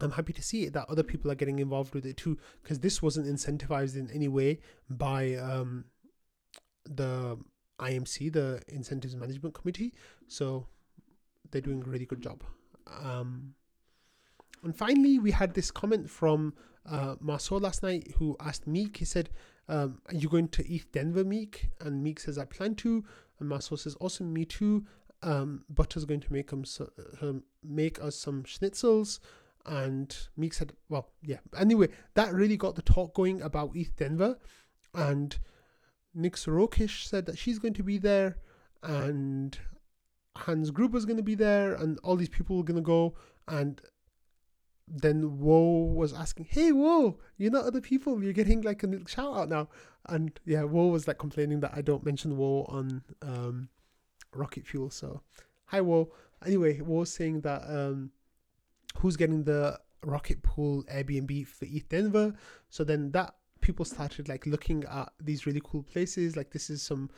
i'm 0.00 0.12
happy 0.12 0.32
to 0.32 0.42
see 0.42 0.64
it 0.64 0.72
that 0.72 0.88
other 0.88 1.02
people 1.02 1.30
are 1.30 1.34
getting 1.34 1.58
involved 1.58 1.94
with 1.94 2.06
it 2.06 2.16
too 2.16 2.38
because 2.62 2.80
this 2.80 3.02
wasn't 3.02 3.26
incentivized 3.26 3.96
in 3.96 4.10
any 4.10 4.28
way 4.28 4.58
by 4.90 5.34
um, 5.34 5.84
the 6.84 7.38
imc 7.80 8.32
the 8.32 8.60
incentives 8.68 9.14
management 9.14 9.54
committee 9.54 9.92
so 10.26 10.66
they're 11.50 11.60
doing 11.60 11.82
a 11.82 11.88
really 11.88 12.06
good 12.06 12.20
job 12.20 12.42
um, 12.86 13.54
and 14.62 14.76
finally, 14.76 15.18
we 15.18 15.30
had 15.30 15.54
this 15.54 15.70
comment 15.70 16.10
from 16.10 16.54
uh, 16.84 17.16
Marceau 17.20 17.56
last 17.56 17.82
night 17.82 18.12
who 18.18 18.36
asked 18.40 18.66
Meek, 18.66 18.96
he 18.96 19.04
said, 19.04 19.30
um, 19.68 20.00
Are 20.08 20.14
you 20.14 20.28
going 20.28 20.48
to 20.48 20.72
ETH 20.72 20.90
Denver, 20.92 21.24
Meek? 21.24 21.70
And 21.80 22.02
Meek 22.02 22.20
says, 22.20 22.38
I 22.38 22.44
plan 22.44 22.74
to. 22.76 23.04
And 23.38 23.48
Marceau 23.48 23.76
says, 23.76 23.96
Awesome, 24.00 24.32
me 24.32 24.44
too. 24.44 24.84
Um, 25.22 25.64
Butter's 25.68 26.04
going 26.04 26.20
to 26.20 26.32
make, 26.32 26.50
him 26.50 26.64
so, 26.64 26.90
um, 27.22 27.42
make 27.62 28.02
us 28.02 28.16
some 28.16 28.42
schnitzels. 28.42 29.18
And 29.66 30.16
Meek 30.36 30.54
said, 30.54 30.72
Well, 30.88 31.10
yeah. 31.22 31.38
Anyway, 31.58 31.88
that 32.14 32.32
really 32.32 32.56
got 32.56 32.76
the 32.76 32.82
talk 32.82 33.14
going 33.14 33.42
about 33.42 33.72
ETH 33.74 33.96
Denver. 33.96 34.38
And 34.94 35.36
Nick 36.14 36.36
Sorokish 36.36 37.04
said 37.04 37.26
that 37.26 37.38
she's 37.38 37.58
going 37.58 37.74
to 37.74 37.82
be 37.82 37.98
there. 37.98 38.38
And 38.82 39.58
Hans 40.36 40.70
Gruber's 40.70 41.04
going 41.04 41.16
to 41.16 41.22
be 41.22 41.34
there. 41.34 41.74
And 41.74 41.98
all 42.04 42.16
these 42.16 42.28
people 42.28 42.60
are 42.60 42.64
going 42.64 42.76
to 42.76 42.82
go. 42.82 43.16
And 43.48 43.80
then 44.88 45.40
Woe 45.40 45.92
was 45.92 46.12
asking, 46.12 46.46
"Hey, 46.48 46.70
Woe, 46.70 47.18
you're 47.36 47.50
not 47.50 47.64
other 47.64 47.80
people. 47.80 48.22
You're 48.22 48.32
getting 48.32 48.62
like 48.62 48.84
a 48.84 49.08
shout 49.08 49.36
out 49.36 49.48
now." 49.48 49.68
And 50.08 50.38
yeah, 50.44 50.62
Woe 50.62 50.86
was 50.86 51.08
like 51.08 51.18
complaining 51.18 51.60
that 51.60 51.72
I 51.74 51.82
don't 51.82 52.04
mention 52.04 52.36
Woe 52.36 52.64
on 52.68 53.02
um, 53.22 53.68
Rocket 54.32 54.66
Fuel. 54.66 54.90
So, 54.90 55.22
hi, 55.66 55.80
Woe. 55.80 56.12
Anyway, 56.44 56.80
Woe 56.80 57.04
saying 57.04 57.40
that 57.40 57.62
um, 57.68 58.12
who's 58.98 59.16
getting 59.16 59.44
the 59.44 59.78
Rocket 60.04 60.42
Pool 60.42 60.84
Airbnb 60.84 61.46
for 61.46 61.64
ETH 61.66 61.88
Denver. 61.88 62.34
So 62.70 62.84
then 62.84 63.10
that 63.12 63.34
people 63.60 63.84
started 63.84 64.28
like 64.28 64.46
looking 64.46 64.84
at 64.84 65.12
these 65.20 65.46
really 65.46 65.62
cool 65.64 65.82
places. 65.82 66.36
Like 66.36 66.50
this 66.50 66.70
is 66.70 66.82
some 66.82 67.10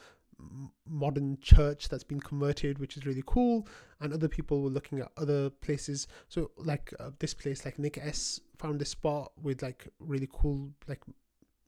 modern 0.88 1.38
church 1.41 1.88
that's 1.88 2.05
been 2.05 2.21
converted, 2.21 2.79
which 2.79 2.97
is 2.97 3.05
really 3.07 3.25
cool. 3.27 3.67
And 4.01 4.12
other 4.12 4.29
people 4.29 4.62
were 4.62 4.71
looking 4.71 5.01
at 5.01 5.11
other 5.17 5.51
places. 5.51 6.07
So 6.29 6.51
like 6.57 6.93
uh, 7.01 7.11
this 7.19 7.35
place, 7.35 7.64
like 7.64 7.79
Nick 7.79 7.99
S 7.99 8.41
found 8.59 8.81
this 8.81 8.91
spot 8.91 9.33
with 9.43 9.62
like 9.62 9.88
really 9.99 10.29
cool, 10.33 10.71
like 10.87 11.03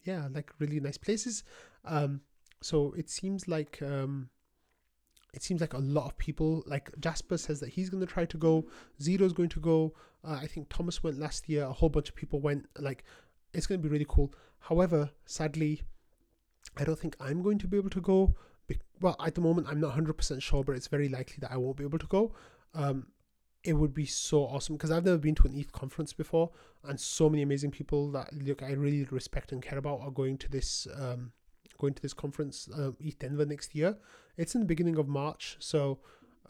yeah, 0.04 0.28
like 0.32 0.50
really 0.58 0.80
nice 0.80 0.98
places. 0.98 1.44
Um, 1.84 2.20
so 2.62 2.94
it 2.96 3.10
seems 3.10 3.48
like 3.48 3.80
um, 3.82 4.30
it 5.32 5.42
seems 5.42 5.60
like 5.60 5.74
a 5.74 5.78
lot 5.78 6.06
of 6.06 6.18
people. 6.18 6.62
Like 6.66 6.90
Jasper 7.00 7.38
says 7.38 7.60
that 7.60 7.70
he's 7.70 7.90
going 7.90 8.04
to 8.04 8.12
try 8.12 8.24
to 8.24 8.36
go. 8.36 8.66
Zero's 9.00 9.32
going 9.32 9.50
to 9.50 9.60
go. 9.60 9.94
Uh, 10.24 10.38
I 10.42 10.46
think 10.46 10.68
Thomas 10.68 11.02
went 11.02 11.18
last 11.18 11.48
year. 11.48 11.64
A 11.64 11.72
whole 11.72 11.88
bunch 11.88 12.08
of 12.08 12.14
people 12.14 12.40
went. 12.40 12.66
Like 12.78 13.04
it's 13.52 13.66
going 13.66 13.80
to 13.80 13.82
be 13.82 13.92
really 13.92 14.06
cool. 14.08 14.32
However, 14.58 15.10
sadly, 15.26 15.82
I 16.76 16.84
don't 16.84 16.98
think 16.98 17.16
I'm 17.20 17.42
going 17.42 17.58
to 17.58 17.68
be 17.68 17.76
able 17.76 17.90
to 17.90 18.00
go 18.00 18.34
well, 19.00 19.16
at 19.24 19.34
the 19.34 19.40
moment, 19.40 19.66
I'm 19.68 19.80
not 19.80 19.96
100% 19.96 20.42
sure, 20.42 20.62
but 20.62 20.76
it's 20.76 20.86
very 20.86 21.08
likely 21.08 21.36
that 21.40 21.50
I 21.50 21.56
won't 21.56 21.76
be 21.76 21.84
able 21.84 21.98
to 21.98 22.06
go. 22.06 22.32
Um, 22.74 23.06
it 23.64 23.74
would 23.74 23.94
be 23.94 24.06
so 24.06 24.42
awesome 24.42 24.76
because 24.76 24.90
I've 24.90 25.04
never 25.04 25.18
been 25.18 25.34
to 25.36 25.46
an 25.46 25.54
ETH 25.54 25.72
conference 25.72 26.12
before, 26.12 26.50
and 26.84 26.98
so 26.98 27.28
many 27.28 27.42
amazing 27.42 27.70
people 27.70 28.10
that 28.12 28.32
look 28.32 28.62
I 28.62 28.72
really 28.72 29.04
respect 29.10 29.52
and 29.52 29.62
care 29.62 29.78
about 29.78 30.00
are 30.00 30.10
going 30.10 30.38
to 30.38 30.50
this 30.50 30.86
um, 30.96 31.32
going 31.80 31.94
to 31.94 32.02
this 32.02 32.14
conference, 32.14 32.68
uh, 32.76 32.92
ETH 33.00 33.18
Denver 33.18 33.46
next 33.46 33.74
year. 33.74 33.96
It's 34.36 34.54
in 34.54 34.60
the 34.60 34.66
beginning 34.66 34.96
of 34.96 35.08
March, 35.08 35.56
so 35.58 35.98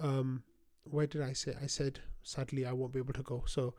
um, 0.01 0.43
where 0.85 1.07
did 1.07 1.23
I 1.23 1.33
say? 1.33 1.55
I 1.63 1.67
said 1.67 2.01
sadly 2.23 2.67
I 2.67 2.73
won't 2.73 2.93
be 2.93 2.99
able 2.99 3.15
to 3.15 3.23
go, 3.23 3.45
so 3.47 3.75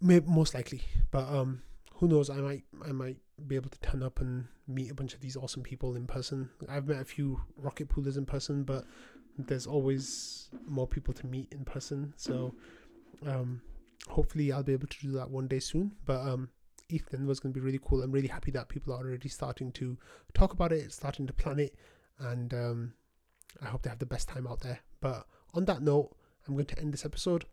maybe 0.00 0.26
most 0.28 0.54
likely, 0.54 0.82
but 1.10 1.28
um, 1.28 1.62
who 1.94 2.08
knows? 2.08 2.30
I 2.30 2.36
might 2.36 2.64
I 2.86 2.92
might 2.92 3.18
be 3.46 3.56
able 3.56 3.70
to 3.70 3.80
turn 3.80 4.02
up 4.02 4.20
and 4.20 4.46
meet 4.66 4.90
a 4.90 4.94
bunch 4.94 5.14
of 5.14 5.20
these 5.20 5.36
awesome 5.36 5.62
people 5.62 5.96
in 5.96 6.06
person. 6.06 6.50
I've 6.68 6.88
met 6.88 7.00
a 7.00 7.04
few 7.04 7.40
rocket 7.56 7.88
poolers 7.88 8.16
in 8.16 8.26
person, 8.26 8.64
but 8.64 8.84
there's 9.38 9.66
always 9.66 10.48
more 10.66 10.86
people 10.86 11.14
to 11.14 11.26
meet 11.26 11.52
in 11.52 11.64
person. 11.64 12.14
So 12.16 12.54
um, 13.26 13.62
hopefully 14.08 14.52
I'll 14.52 14.62
be 14.62 14.72
able 14.72 14.88
to 14.88 14.98
do 15.00 15.12
that 15.12 15.30
one 15.30 15.48
day 15.48 15.60
soon. 15.60 15.92
But 16.06 16.20
um, 16.20 16.50
Ethan 16.92 17.26
was 17.26 17.40
going 17.40 17.52
to 17.52 17.58
be 17.60 17.64
really 17.64 17.80
cool. 17.82 18.02
I'm 18.02 18.12
really 18.12 18.28
happy 18.28 18.50
that 18.52 18.68
people 18.68 18.92
are 18.92 18.98
already 18.98 19.28
starting 19.28 19.72
to 19.72 19.96
talk 20.34 20.52
about 20.52 20.72
it, 20.72 20.92
starting 20.92 21.26
to 21.26 21.32
plan 21.32 21.58
it, 21.58 21.74
and 22.18 22.52
um, 22.52 22.92
I 23.62 23.66
hope 23.66 23.82
they 23.82 23.90
have 23.90 23.98
the 23.98 24.06
best 24.06 24.28
time 24.28 24.46
out 24.46 24.60
there. 24.60 24.80
But 25.00 25.26
on 25.54 25.64
that 25.66 25.82
note, 25.82 26.16
I'm 26.46 26.54
going 26.54 26.66
to 26.66 26.78
end 26.78 26.92
this 26.92 27.04
episode. 27.04 27.44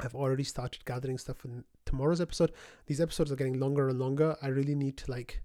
I've 0.00 0.14
already 0.14 0.44
started 0.44 0.84
gathering 0.84 1.18
stuff 1.18 1.38
for 1.38 1.48
tomorrow's 1.84 2.20
episode. 2.20 2.52
These 2.86 3.00
episodes 3.00 3.30
are 3.30 3.36
getting 3.36 3.60
longer 3.60 3.88
and 3.88 3.98
longer. 3.98 4.36
I 4.42 4.48
really 4.48 4.74
need 4.74 4.96
to 4.98 5.10
like 5.10 5.42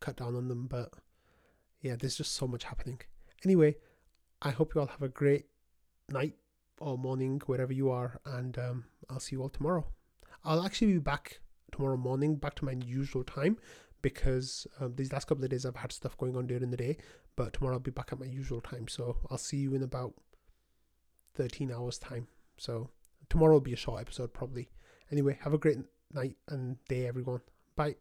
cut 0.00 0.16
down 0.16 0.36
on 0.36 0.48
them, 0.48 0.66
but 0.66 0.92
yeah, 1.80 1.96
there's 1.98 2.16
just 2.16 2.34
so 2.34 2.46
much 2.46 2.64
happening. 2.64 3.00
Anyway, 3.44 3.76
I 4.42 4.50
hope 4.50 4.74
you 4.74 4.80
all 4.80 4.86
have 4.86 5.02
a 5.02 5.08
great 5.08 5.46
night 6.08 6.34
or 6.80 6.98
morning 6.98 7.40
wherever 7.46 7.72
you 7.72 7.90
are, 7.90 8.20
and 8.24 8.58
um, 8.58 8.84
I'll 9.08 9.20
see 9.20 9.36
you 9.36 9.42
all 9.42 9.48
tomorrow. 9.48 9.86
I'll 10.44 10.64
actually 10.64 10.92
be 10.92 10.98
back 10.98 11.40
tomorrow 11.72 11.96
morning, 11.96 12.36
back 12.36 12.54
to 12.56 12.64
my 12.64 12.72
usual 12.72 13.24
time, 13.24 13.56
because 14.02 14.66
um, 14.80 14.94
these 14.96 15.12
last 15.12 15.26
couple 15.26 15.44
of 15.44 15.50
days 15.50 15.66
I've 15.66 15.76
had 15.76 15.92
stuff 15.92 16.16
going 16.16 16.36
on 16.36 16.46
during 16.46 16.70
the 16.70 16.76
day, 16.76 16.96
but 17.36 17.52
tomorrow 17.52 17.74
I'll 17.76 17.80
be 17.80 17.90
back 17.90 18.10
at 18.12 18.20
my 18.20 18.26
usual 18.26 18.60
time. 18.60 18.88
So 18.88 19.16
I'll 19.30 19.38
see 19.38 19.58
you 19.58 19.74
in 19.74 19.82
about 19.82 20.14
13 21.34 21.72
hours' 21.72 21.98
time. 21.98 22.28
So 22.56 22.90
tomorrow 23.28 23.54
will 23.54 23.60
be 23.60 23.72
a 23.72 23.76
short 23.76 24.00
episode, 24.00 24.32
probably. 24.32 24.68
Anyway, 25.10 25.38
have 25.42 25.54
a 25.54 25.58
great 25.58 25.78
night 26.12 26.36
and 26.48 26.76
day, 26.88 27.06
everyone. 27.06 27.40
Bye. 27.76 27.96